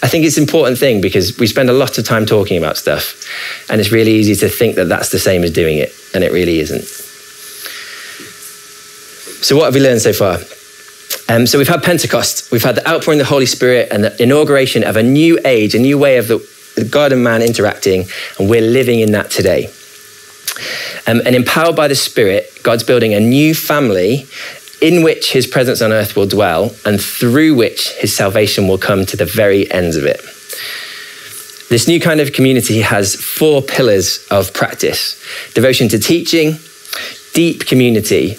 I 0.06 0.08
think 0.08 0.24
it's 0.24 0.38
an 0.38 0.44
important 0.44 0.78
thing 0.78 1.02
because 1.02 1.36
we 1.40 1.48
spend 1.48 1.68
a 1.68 1.74
lot 1.74 1.98
of 1.98 2.06
time 2.06 2.28
talking 2.28 2.60
about 2.60 2.78
stuff, 2.78 3.26
and 3.72 3.82
it's 3.82 3.92
really 3.92 4.12
easy 4.12 4.36
to 4.36 4.48
think 4.48 4.76
that 4.76 4.86
that's 4.86 5.10
the 5.10 5.18
same 5.18 5.44
as 5.44 5.50
doing 5.50 5.80
it, 5.80 5.96
and 6.14 6.24
it 6.24 6.32
really 6.32 6.60
isn't. 6.60 6.84
So, 9.44 9.56
what 9.58 9.66
have 9.66 9.74
we 9.74 9.82
learned 9.82 10.02
so 10.02 10.14
far? 10.14 10.38
Um, 11.28 11.48
so, 11.48 11.58
we've 11.58 11.68
had 11.68 11.82
Pentecost, 11.82 12.52
we've 12.52 12.64
had 12.64 12.76
the 12.76 12.88
outpouring 12.88 13.20
of 13.20 13.26
the 13.26 13.30
Holy 13.32 13.48
Spirit, 13.48 13.88
and 13.90 14.04
the 14.04 14.22
inauguration 14.22 14.84
of 14.84 14.96
a 14.96 15.02
new 15.02 15.40
age, 15.44 15.74
a 15.74 15.80
new 15.80 15.98
way 15.98 16.18
of 16.18 16.28
the, 16.28 16.88
God 16.92 17.12
and 17.12 17.24
man 17.24 17.42
interacting, 17.42 18.06
and 18.38 18.48
we're 18.48 18.62
living 18.62 19.00
in 19.00 19.12
that 19.14 19.32
today. 19.32 19.72
Um, 21.08 21.24
and 21.26 21.36
empowered 21.36 21.76
by 21.76 21.88
the 21.88 21.96
Spirit, 21.96 22.60
God's 22.62 22.84
building 22.84 23.16
a 23.16 23.20
new 23.20 23.56
family 23.56 24.28
in 24.86 25.02
which 25.02 25.32
his 25.32 25.48
presence 25.48 25.82
on 25.82 25.92
earth 25.92 26.16
will 26.16 26.28
dwell, 26.28 26.72
and 26.86 27.02
through 27.02 27.56
which 27.56 27.90
his 27.94 28.16
salvation 28.16 28.68
will 28.68 28.78
come 28.78 29.04
to 29.04 29.18
the 29.18 29.26
very 29.26 29.70
ends 29.72 29.96
of 29.96 30.06
it. 30.06 30.22
This 31.70 31.88
new 31.88 32.00
kind 32.00 32.20
of 32.22 32.34
community 32.34 32.82
has 32.82 33.16
four 33.16 33.64
pillars 33.64 34.24
of 34.30 34.54
practice 34.54 35.20
devotion 35.56 35.90
to 35.90 35.98
teaching, 35.98 36.60
deep 37.34 37.66
community, 37.66 38.38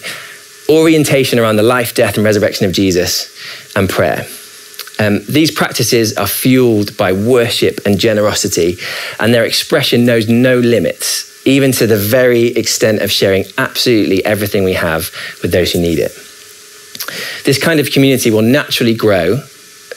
orientation 0.69 1.41
around 1.41 1.57
the 1.57 1.65
life, 1.65 1.97
death, 1.97 2.15
and 2.15 2.25
resurrection 2.25 2.65
of 2.65 2.71
Jesus, 2.71 3.29
and 3.75 3.91
prayer. 3.91 4.25
Um, 5.01 5.25
these 5.29 5.51
practices 5.51 6.17
are 6.17 6.29
fueled 6.29 6.97
by 6.97 7.11
worship 7.13 7.81
and 7.85 7.99
generosity, 7.99 8.79
and 9.19 9.35
their 9.35 9.45
expression 9.45 10.07
knows 10.07 10.29
no 10.29 10.61
limits, 10.61 11.45
even 11.45 11.73
to 11.73 11.89
the 11.89 11.99
very 11.99 12.47
extent 12.55 13.03
of 13.03 13.11
sharing 13.11 13.47
absolutely 13.59 14.25
everything 14.25 14.63
we 14.63 14.75
have 14.75 15.11
with 15.43 15.51
those 15.51 15.73
who 15.73 15.81
need 15.81 15.99
it. 15.99 16.17
This 17.45 17.59
kind 17.63 17.81
of 17.81 17.91
community 17.91 18.31
will 18.31 18.43
naturally 18.43 18.95
grow, 18.95 19.43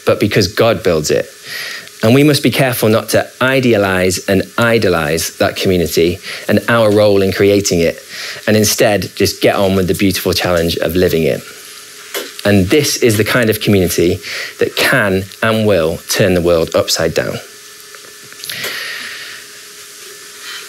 but 0.06 0.20
because 0.20 0.48
God 0.48 0.84
builds 0.84 1.12
it. 1.12 1.28
And 2.02 2.16
we 2.16 2.24
must 2.24 2.44
be 2.44 2.52
careful 2.52 2.88
not 2.88 3.10
to 3.10 3.30
idealize 3.42 4.26
and 4.28 4.44
idolize 4.58 5.38
that 5.38 5.58
community 5.58 6.20
and 6.48 6.60
our 6.70 6.96
role 6.96 7.22
in 7.22 7.34
creating 7.34 7.82
it, 7.82 8.02
and 8.48 8.56
instead 8.56 9.12
just 9.16 9.42
get 9.42 9.56
on 9.56 9.76
with 9.76 9.88
the 9.88 9.96
beautiful 9.96 10.32
challenge 10.34 10.78
of 10.78 10.96
living 10.96 11.24
it. 11.24 11.42
And 12.46 12.68
this 12.68 13.04
is 13.04 13.18
the 13.18 13.26
kind 13.26 13.50
of 13.50 13.60
community 13.60 14.16
that 14.60 14.76
can 14.78 15.24
and 15.44 15.68
will 15.68 15.98
turn 16.10 16.36
the 16.36 16.42
world 16.42 16.74
upside 16.74 17.14
down. 17.14 17.36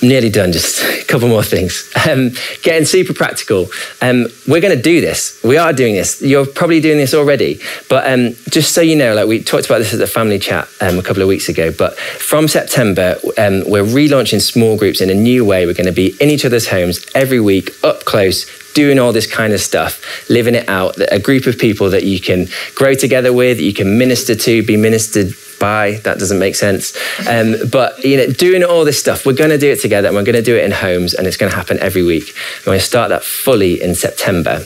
Nearly 0.03 0.31
done, 0.31 0.53
just 0.53 0.83
a 1.03 1.05
couple 1.05 1.29
more 1.29 1.43
things. 1.43 1.91
Um, 2.09 2.31
getting 2.63 2.87
super 2.87 3.13
practical. 3.13 3.69
Um, 4.01 4.27
we're 4.49 4.61
going 4.61 4.77
to 4.77 4.83
do 4.83 5.01
this. 5.01 5.43
We 5.43 5.59
are 5.59 5.73
doing 5.73 5.95
this. 5.95 6.23
You're 6.23 6.47
probably 6.47 6.81
doing 6.81 6.97
this 6.97 7.13
already. 7.13 7.61
But 7.89 8.11
um, 8.11 8.35
just 8.49 8.73
so 8.75 8.81
you 8.81 8.97
know, 8.97 9.15
like 9.15 9.29
we 9.29 9.43
talked 9.43 9.67
about 9.67 9.79
this 9.79 9.93
at 9.93 9.99
the 9.99 10.07
family 10.07 10.39
chat 10.39 10.69
um, 10.81 10.99
a 10.99 11.03
couple 11.03 11.23
of 11.23 11.29
weeks 11.29 11.49
ago, 11.49 11.71
but 11.71 11.99
from 11.99 12.49
September, 12.49 13.17
um, 13.37 13.63
we're 13.67 13.85
relaunching 13.85 14.41
small 14.41 14.79
groups 14.79 15.01
in 15.01 15.11
a 15.11 15.15
new 15.15 15.45
way. 15.45 15.67
We're 15.67 15.75
going 15.75 15.87
to 15.87 15.93
be 15.93 16.17
in 16.21 16.31
each 16.31 16.45
other's 16.45 16.69
homes 16.69 17.05
every 17.15 17.41
week, 17.41 17.73
up 17.85 18.05
close, 18.05 18.47
doing 18.73 18.99
all 18.99 19.13
this 19.13 19.27
kind 19.27 19.53
of 19.53 19.61
stuff, 19.61 20.31
living 20.31 20.55
it 20.55 20.69
out, 20.69 20.97
a 21.13 21.19
group 21.19 21.47
of 21.47 21.59
people 21.59 21.91
that 21.91 22.05
you 22.05 22.21
can 22.21 22.47
grow 22.75 22.95
together 22.95 23.33
with, 23.33 23.61
you 23.61 23.75
can 23.75 23.99
minister 23.99 24.35
to, 24.35 24.63
be 24.63 24.77
ministered 24.77 25.35
by. 25.61 25.93
That 26.03 26.19
doesn't 26.19 26.41
make 26.41 26.57
sense. 26.57 26.97
Um, 27.29 27.55
but 27.71 28.03
you 28.03 28.17
know, 28.17 28.27
doing 28.27 28.65
all 28.65 28.85
this 28.85 28.99
stuff, 28.99 29.25
we're 29.25 29.35
going 29.35 29.51
to 29.51 29.59
do 29.59 29.71
it 29.71 29.81
together, 29.81 30.09
and 30.09 30.17
we're 30.17 30.25
going 30.25 30.35
to 30.35 30.43
do 30.43 30.57
it 30.57 30.65
in 30.65 30.73
homes, 30.73 31.15
and 31.15 31.29
it's 31.29 31.37
going 31.37 31.53
to 31.53 31.57
happen 31.57 31.79
every 31.79 32.03
week. 32.03 32.35
We're 32.61 32.73
going 32.73 32.81
to 32.81 32.85
start 32.85 33.11
that 33.11 33.23
fully 33.23 33.81
in 33.81 33.95
September. 33.95 34.65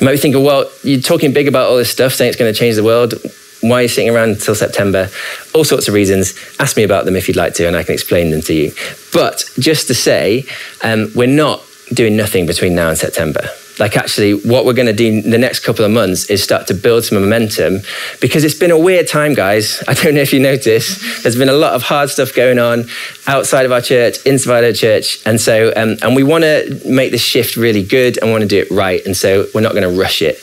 You 0.00 0.04
might 0.04 0.12
be 0.12 0.18
thinking, 0.18 0.44
well, 0.44 0.70
you're 0.84 1.00
talking 1.00 1.32
big 1.32 1.48
about 1.48 1.68
all 1.68 1.76
this 1.76 1.90
stuff, 1.90 2.14
saying 2.14 2.28
it's 2.28 2.38
going 2.38 2.52
to 2.52 2.58
change 2.58 2.76
the 2.76 2.84
world. 2.84 3.14
Why 3.60 3.80
are 3.80 3.82
you 3.82 3.88
sitting 3.88 4.14
around 4.14 4.30
until 4.30 4.54
September? 4.54 5.10
All 5.52 5.64
sorts 5.64 5.88
of 5.88 5.94
reasons. 5.94 6.34
Ask 6.60 6.76
me 6.76 6.84
about 6.84 7.06
them 7.06 7.16
if 7.16 7.26
you'd 7.26 7.36
like 7.36 7.54
to, 7.54 7.66
and 7.66 7.76
I 7.76 7.82
can 7.82 7.94
explain 7.94 8.30
them 8.30 8.40
to 8.42 8.54
you. 8.54 8.72
But 9.12 9.44
just 9.58 9.88
to 9.88 9.94
say, 9.94 10.46
um, 10.84 11.10
we're 11.16 11.26
not 11.26 11.62
doing 11.92 12.16
nothing 12.16 12.46
between 12.46 12.74
now 12.74 12.88
and 12.88 12.96
September. 12.96 13.48
Like, 13.78 13.96
actually, 13.96 14.32
what 14.32 14.64
we're 14.64 14.74
going 14.74 14.86
to 14.86 14.92
do 14.92 15.06
in 15.06 15.30
the 15.30 15.38
next 15.38 15.60
couple 15.60 15.84
of 15.84 15.90
months 15.90 16.28
is 16.30 16.42
start 16.42 16.66
to 16.68 16.74
build 16.74 17.04
some 17.04 17.20
momentum 17.20 17.80
because 18.20 18.44
it's 18.44 18.54
been 18.54 18.70
a 18.70 18.78
weird 18.78 19.08
time, 19.08 19.34
guys. 19.34 19.82
I 19.88 19.94
don't 19.94 20.14
know 20.14 20.20
if 20.20 20.32
you 20.32 20.40
notice. 20.40 21.22
There's 21.22 21.36
been 21.36 21.48
a 21.48 21.54
lot 21.54 21.74
of 21.74 21.82
hard 21.82 22.10
stuff 22.10 22.34
going 22.34 22.58
on 22.58 22.86
outside 23.26 23.66
of 23.66 23.72
our 23.72 23.80
church, 23.80 24.16
inside 24.26 24.64
our 24.64 24.72
church. 24.72 25.18
And 25.26 25.40
so, 25.40 25.72
um, 25.76 25.96
and 26.02 26.16
we 26.16 26.22
want 26.22 26.44
to 26.44 26.80
make 26.84 27.12
this 27.12 27.22
shift 27.22 27.56
really 27.56 27.84
good 27.84 28.18
and 28.18 28.30
want 28.30 28.42
to 28.42 28.48
do 28.48 28.58
it 28.58 28.70
right. 28.70 29.04
And 29.04 29.16
so, 29.16 29.46
we're 29.54 29.60
not 29.60 29.72
going 29.72 29.88
to 29.88 30.00
rush 30.00 30.22
it. 30.22 30.42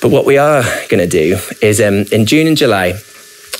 But 0.00 0.10
what 0.10 0.26
we 0.26 0.38
are 0.38 0.62
going 0.88 1.00
to 1.00 1.06
do 1.06 1.38
is 1.62 1.80
um, 1.80 2.04
in 2.12 2.26
June 2.26 2.46
and 2.46 2.56
July, 2.56 3.00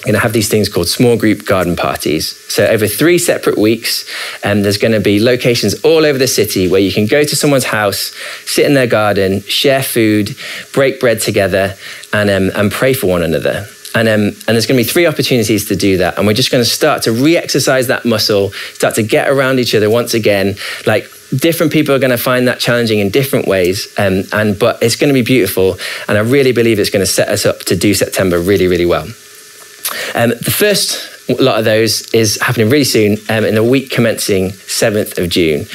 going 0.06 0.14
to 0.14 0.20
have 0.20 0.32
these 0.32 0.48
things 0.48 0.68
called 0.68 0.88
small 0.88 1.16
group 1.16 1.44
garden 1.44 1.76
parties. 1.76 2.36
So, 2.52 2.66
over 2.66 2.86
three 2.86 3.18
separate 3.18 3.58
weeks, 3.58 4.08
um, 4.44 4.62
there's 4.62 4.78
going 4.78 4.92
to 4.92 5.00
be 5.00 5.20
locations 5.20 5.74
all 5.82 6.04
over 6.04 6.18
the 6.18 6.28
city 6.28 6.68
where 6.68 6.80
you 6.80 6.92
can 6.92 7.06
go 7.06 7.24
to 7.24 7.36
someone's 7.36 7.64
house, 7.64 8.14
sit 8.44 8.66
in 8.66 8.74
their 8.74 8.86
garden, 8.86 9.42
share 9.42 9.82
food, 9.82 10.36
break 10.72 11.00
bread 11.00 11.20
together, 11.20 11.76
and, 12.12 12.30
um, 12.30 12.50
and 12.54 12.72
pray 12.72 12.92
for 12.92 13.06
one 13.06 13.22
another. 13.22 13.66
And, 13.94 14.08
um, 14.08 14.20
and 14.20 14.48
there's 14.48 14.66
going 14.66 14.78
to 14.78 14.84
be 14.84 14.88
three 14.88 15.06
opportunities 15.06 15.68
to 15.68 15.76
do 15.76 15.96
that. 15.98 16.18
And 16.18 16.26
we're 16.26 16.34
just 16.34 16.50
going 16.50 16.62
to 16.62 16.68
start 16.68 17.02
to 17.04 17.12
re 17.12 17.36
exercise 17.36 17.86
that 17.86 18.04
muscle, 18.04 18.52
start 18.74 18.94
to 18.96 19.02
get 19.02 19.28
around 19.28 19.58
each 19.58 19.74
other 19.74 19.88
once 19.88 20.12
again. 20.12 20.56
Like 20.86 21.10
different 21.34 21.72
people 21.72 21.94
are 21.94 21.98
going 21.98 22.10
to 22.10 22.18
find 22.18 22.46
that 22.46 22.60
challenging 22.60 22.98
in 22.98 23.10
different 23.10 23.48
ways. 23.48 23.92
Um, 23.98 24.24
and, 24.32 24.58
but 24.58 24.82
it's 24.82 24.96
going 24.96 25.08
to 25.08 25.14
be 25.14 25.22
beautiful. 25.22 25.78
And 26.08 26.18
I 26.18 26.20
really 26.20 26.52
believe 26.52 26.78
it's 26.78 26.90
going 26.90 27.04
to 27.04 27.10
set 27.10 27.28
us 27.28 27.46
up 27.46 27.60
to 27.60 27.76
do 27.76 27.94
September 27.94 28.38
really, 28.38 28.68
really 28.68 28.86
well. 28.86 29.08
Um, 30.14 30.30
the 30.30 30.50
first 30.50 31.16
lot 31.28 31.58
of 31.58 31.64
those 31.64 32.02
is 32.12 32.38
happening 32.40 32.70
really 32.70 32.84
soon 32.84 33.18
um, 33.28 33.44
in 33.44 33.54
the 33.54 33.64
week 33.64 33.90
commencing 33.90 34.50
7th 34.50 35.18
of 35.18 35.28
June. 35.28 35.66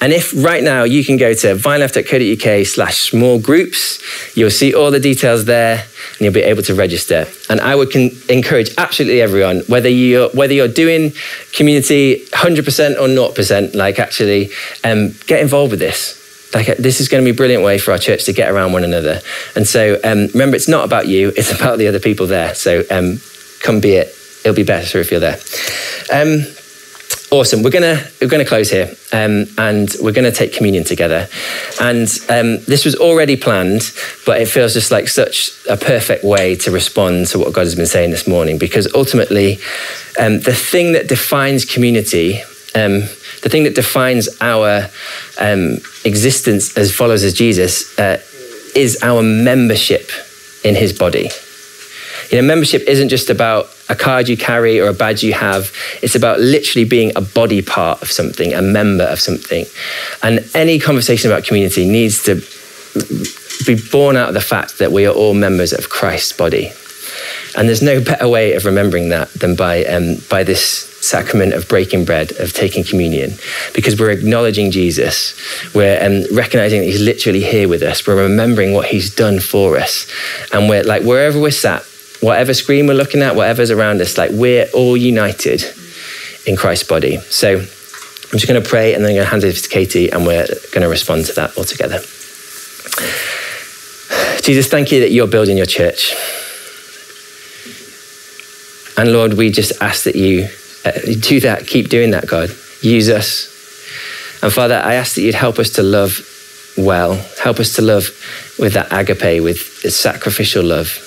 And 0.00 0.12
if 0.12 0.32
right 0.44 0.62
now 0.62 0.82
you 0.82 1.04
can 1.04 1.16
go 1.16 1.32
to 1.32 1.54
vinelife.co.uk 1.54 2.66
slash 2.66 3.10
small 3.10 3.38
groups, 3.38 4.02
you'll 4.36 4.50
see 4.50 4.74
all 4.74 4.90
the 4.90 5.00
details 5.00 5.44
there 5.44 5.78
and 5.78 6.20
you'll 6.20 6.32
be 6.32 6.42
able 6.42 6.62
to 6.64 6.74
register. 6.74 7.26
And 7.48 7.60
I 7.60 7.76
would 7.76 7.92
con- 7.92 8.10
encourage 8.28 8.70
absolutely 8.78 9.22
everyone, 9.22 9.60
whether 9.68 9.88
you're, 9.88 10.28
whether 10.30 10.52
you're 10.52 10.68
doing 10.68 11.12
community 11.52 12.26
100% 12.32 12.96
or 12.96 13.08
0%, 13.08 13.74
like 13.74 13.98
actually 13.98 14.50
um, 14.84 15.14
get 15.26 15.40
involved 15.40 15.70
with 15.70 15.80
this 15.80 16.22
like 16.54 16.76
this 16.76 17.00
is 17.00 17.08
going 17.08 17.22
to 17.22 17.24
be 17.24 17.34
a 17.34 17.36
brilliant 17.36 17.64
way 17.64 17.76
for 17.76 17.90
our 17.90 17.98
church 17.98 18.24
to 18.24 18.32
get 18.32 18.48
around 18.48 18.72
one 18.72 18.84
another 18.84 19.20
and 19.56 19.66
so 19.66 19.98
um, 20.04 20.28
remember 20.28 20.54
it's 20.56 20.68
not 20.68 20.84
about 20.84 21.08
you 21.08 21.32
it's 21.36 21.52
about 21.52 21.76
the 21.76 21.88
other 21.88 21.98
people 21.98 22.26
there 22.26 22.54
so 22.54 22.84
um, 22.88 23.20
come 23.66 23.80
be 23.80 23.94
it. 23.94 24.08
It'll 24.44 24.54
be 24.54 24.62
better 24.62 25.00
if 25.00 25.10
you're 25.10 25.20
there. 25.20 25.40
Um, 26.12 26.46
awesome. 27.32 27.64
We're 27.64 27.70
gonna 27.70 28.06
we're 28.20 28.28
gonna 28.28 28.44
close 28.44 28.70
here, 28.70 28.94
um, 29.12 29.46
and 29.58 29.92
we're 30.00 30.12
gonna 30.12 30.30
take 30.30 30.52
communion 30.52 30.84
together. 30.84 31.28
And 31.80 32.08
um, 32.28 32.62
this 32.64 32.84
was 32.84 32.94
already 32.94 33.36
planned, 33.36 33.92
but 34.24 34.40
it 34.40 34.46
feels 34.46 34.72
just 34.72 34.92
like 34.92 35.08
such 35.08 35.50
a 35.68 35.76
perfect 35.76 36.22
way 36.22 36.54
to 36.56 36.70
respond 36.70 37.26
to 37.28 37.40
what 37.40 37.52
God 37.52 37.62
has 37.62 37.74
been 37.74 37.86
saying 37.86 38.12
this 38.12 38.28
morning. 38.28 38.56
Because 38.56 38.86
ultimately, 38.94 39.58
um, 40.18 40.38
the 40.40 40.54
thing 40.54 40.92
that 40.92 41.08
defines 41.08 41.64
community. 41.64 42.42
Um, 42.74 43.08
the 43.42 43.48
thing 43.48 43.64
that 43.64 43.74
defines 43.74 44.28
our 44.42 44.90
um, 45.40 45.78
existence 46.04 46.76
as 46.76 46.94
followers 46.94 47.24
of 47.24 47.32
Jesus 47.32 47.98
uh, 47.98 48.20
is 48.74 48.98
our 49.02 49.22
membership 49.22 50.10
in 50.62 50.74
his 50.74 50.92
body. 50.92 51.30
You 52.30 52.40
know, 52.40 52.46
membership 52.46 52.82
isn't 52.82 53.08
just 53.08 53.30
about 53.30 53.68
a 53.88 53.94
card 53.94 54.28
you 54.28 54.36
carry 54.36 54.80
or 54.80 54.88
a 54.88 54.92
badge 54.92 55.22
you 55.22 55.32
have. 55.32 55.72
It's 56.02 56.14
about 56.14 56.40
literally 56.40 56.84
being 56.84 57.12
a 57.16 57.20
body 57.20 57.62
part 57.62 58.02
of 58.02 58.10
something, 58.10 58.52
a 58.52 58.62
member 58.62 59.04
of 59.04 59.20
something. 59.20 59.64
And 60.22 60.48
any 60.54 60.78
conversation 60.78 61.30
about 61.30 61.44
community 61.44 61.88
needs 61.88 62.22
to 62.24 62.42
be 63.66 63.80
born 63.90 64.16
out 64.16 64.28
of 64.28 64.34
the 64.34 64.40
fact 64.40 64.78
that 64.78 64.92
we 64.92 65.06
are 65.06 65.14
all 65.14 65.34
members 65.34 65.72
of 65.72 65.88
Christ's 65.88 66.32
body. 66.32 66.72
And 67.56 67.68
there's 67.68 67.82
no 67.82 68.00
better 68.02 68.28
way 68.28 68.52
of 68.54 68.64
remembering 68.64 69.08
that 69.10 69.32
than 69.32 69.56
by, 69.56 69.84
um, 69.84 70.16
by 70.28 70.44
this 70.44 70.60
sacrament 71.00 71.54
of 71.54 71.68
breaking 71.68 72.04
bread, 72.04 72.32
of 72.32 72.52
taking 72.52 72.84
communion, 72.84 73.32
because 73.72 73.98
we're 73.98 74.10
acknowledging 74.10 74.70
Jesus. 74.70 75.34
We're 75.74 75.98
um, 76.04 76.24
recognizing 76.36 76.80
that 76.80 76.86
he's 76.86 77.00
literally 77.00 77.40
here 77.40 77.68
with 77.68 77.82
us. 77.82 78.06
We're 78.06 78.22
remembering 78.22 78.74
what 78.74 78.88
he's 78.88 79.14
done 79.14 79.40
for 79.40 79.78
us. 79.78 80.06
And 80.52 80.68
we're 80.68 80.82
like, 80.82 81.02
wherever 81.02 81.40
we're 81.40 81.50
sat, 81.50 81.86
whatever 82.20 82.54
screen 82.54 82.86
we're 82.86 82.94
looking 82.94 83.22
at, 83.22 83.36
whatever's 83.36 83.70
around 83.70 84.00
us, 84.00 84.16
like 84.16 84.30
we're 84.32 84.66
all 84.74 84.96
united 84.96 85.64
in 86.46 86.56
Christ's 86.56 86.88
body. 86.88 87.18
So 87.18 87.58
I'm 87.58 88.38
just 88.38 88.48
going 88.48 88.62
to 88.62 88.68
pray 88.68 88.94
and 88.94 89.04
then 89.04 89.10
I'm 89.10 89.16
going 89.16 89.26
to 89.26 89.30
hand 89.30 89.44
it 89.44 89.48
over 89.48 89.58
to 89.58 89.68
Katie 89.68 90.10
and 90.10 90.26
we're 90.26 90.46
going 90.72 90.82
to 90.82 90.88
respond 90.88 91.26
to 91.26 91.32
that 91.34 91.56
all 91.56 91.64
together. 91.64 92.00
Jesus, 94.42 94.68
thank 94.68 94.92
you 94.92 95.00
that 95.00 95.10
you're 95.10 95.26
building 95.26 95.56
your 95.56 95.66
church. 95.66 96.14
And 98.96 99.12
Lord, 99.12 99.34
we 99.34 99.50
just 99.50 99.72
ask 99.82 100.04
that 100.04 100.16
you 100.16 100.48
uh, 100.84 100.92
do 101.20 101.40
that, 101.40 101.66
keep 101.66 101.88
doing 101.88 102.12
that, 102.12 102.26
God. 102.26 102.50
Use 102.80 103.10
us. 103.10 103.52
And 104.42 104.52
Father, 104.52 104.80
I 104.82 104.94
ask 104.94 105.16
that 105.16 105.22
you'd 105.22 105.34
help 105.34 105.58
us 105.58 105.70
to 105.70 105.82
love 105.82 106.20
well, 106.76 107.14
help 107.42 107.58
us 107.58 107.74
to 107.74 107.82
love 107.82 108.10
with 108.58 108.74
that 108.74 108.92
agape, 108.92 109.42
with 109.42 109.58
sacrificial 109.92 110.64
love. 110.64 111.05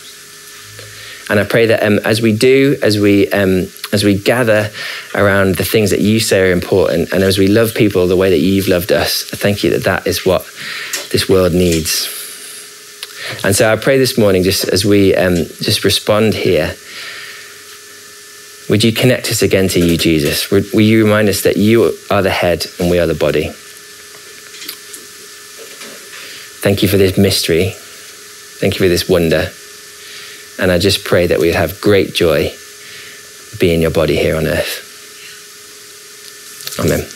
And 1.30 1.40
I 1.40 1.44
pray 1.44 1.68
that 1.68 1.84
um, 1.84 2.00
as 2.00 2.22
we 2.22 2.36
do, 2.36 2.78
as 2.82 3.00
we 3.00 3.30
um, 3.30 3.68
as 3.94 4.04
we 4.04 4.18
gather 4.18 4.72
around 5.14 5.56
the 5.56 5.64
things 5.64 5.92
that 5.92 6.02
you 6.02 6.20
say 6.20 6.50
are 6.50 6.52
important, 6.52 7.12
and 7.14 7.24
as 7.24 7.38
we 7.38 7.48
love 7.48 7.76
people 7.76 8.08
the 8.08 8.18
way 8.18 8.30
that 8.32 8.40
you've 8.40 8.68
loved 8.68 8.92
us, 8.92 9.32
I 9.32 9.38
thank 9.38 9.64
you 9.64 9.70
that 9.72 9.84
that 9.84 10.08
is 10.08 10.26
what 10.26 10.44
this 11.12 11.30
world 11.30 11.54
needs. 11.54 12.16
And 13.44 13.56
so 13.56 13.72
I 13.72 13.76
pray 13.76 14.00
this 14.00 14.18
morning, 14.18 14.44
just 14.44 14.64
as 14.66 14.84
we 14.86 15.14
um, 15.14 15.36
just 15.36 15.84
respond 15.84 16.34
here, 16.34 16.76
would 18.70 18.84
you 18.84 18.92
connect 18.92 19.30
us 19.30 19.42
again 19.42 19.68
to 19.70 19.80
you, 19.80 19.98
Jesus? 19.98 20.50
Would, 20.52 20.72
will 20.74 20.82
you 20.82 21.04
remind 21.04 21.30
us 21.30 21.42
that 21.42 21.58
you 21.58 21.94
are 22.10 22.22
the 22.22 22.30
head 22.30 22.66
and 22.80 22.90
we 22.90 23.00
are 23.00 23.08
the 23.08 23.14
body? 23.14 23.52
Thank 26.62 26.82
you 26.82 26.88
for 26.88 26.98
this 26.98 27.18
mystery. 27.18 27.74
Thank 27.76 28.76
you 28.76 28.80
for 28.80 28.90
this 28.90 29.08
wonder. 29.08 29.52
And 30.60 30.72
I 30.72 30.78
just 30.78 31.06
pray 31.06 31.28
that 31.28 31.40
we'd 31.40 31.56
have 31.56 31.80
great 31.80 32.14
joy 32.14 32.54
being 33.60 33.82
your 33.82 33.92
body 33.92 34.18
here 34.18 34.36
on 34.36 34.46
earth. 34.46 34.86
Amen. 36.80 37.08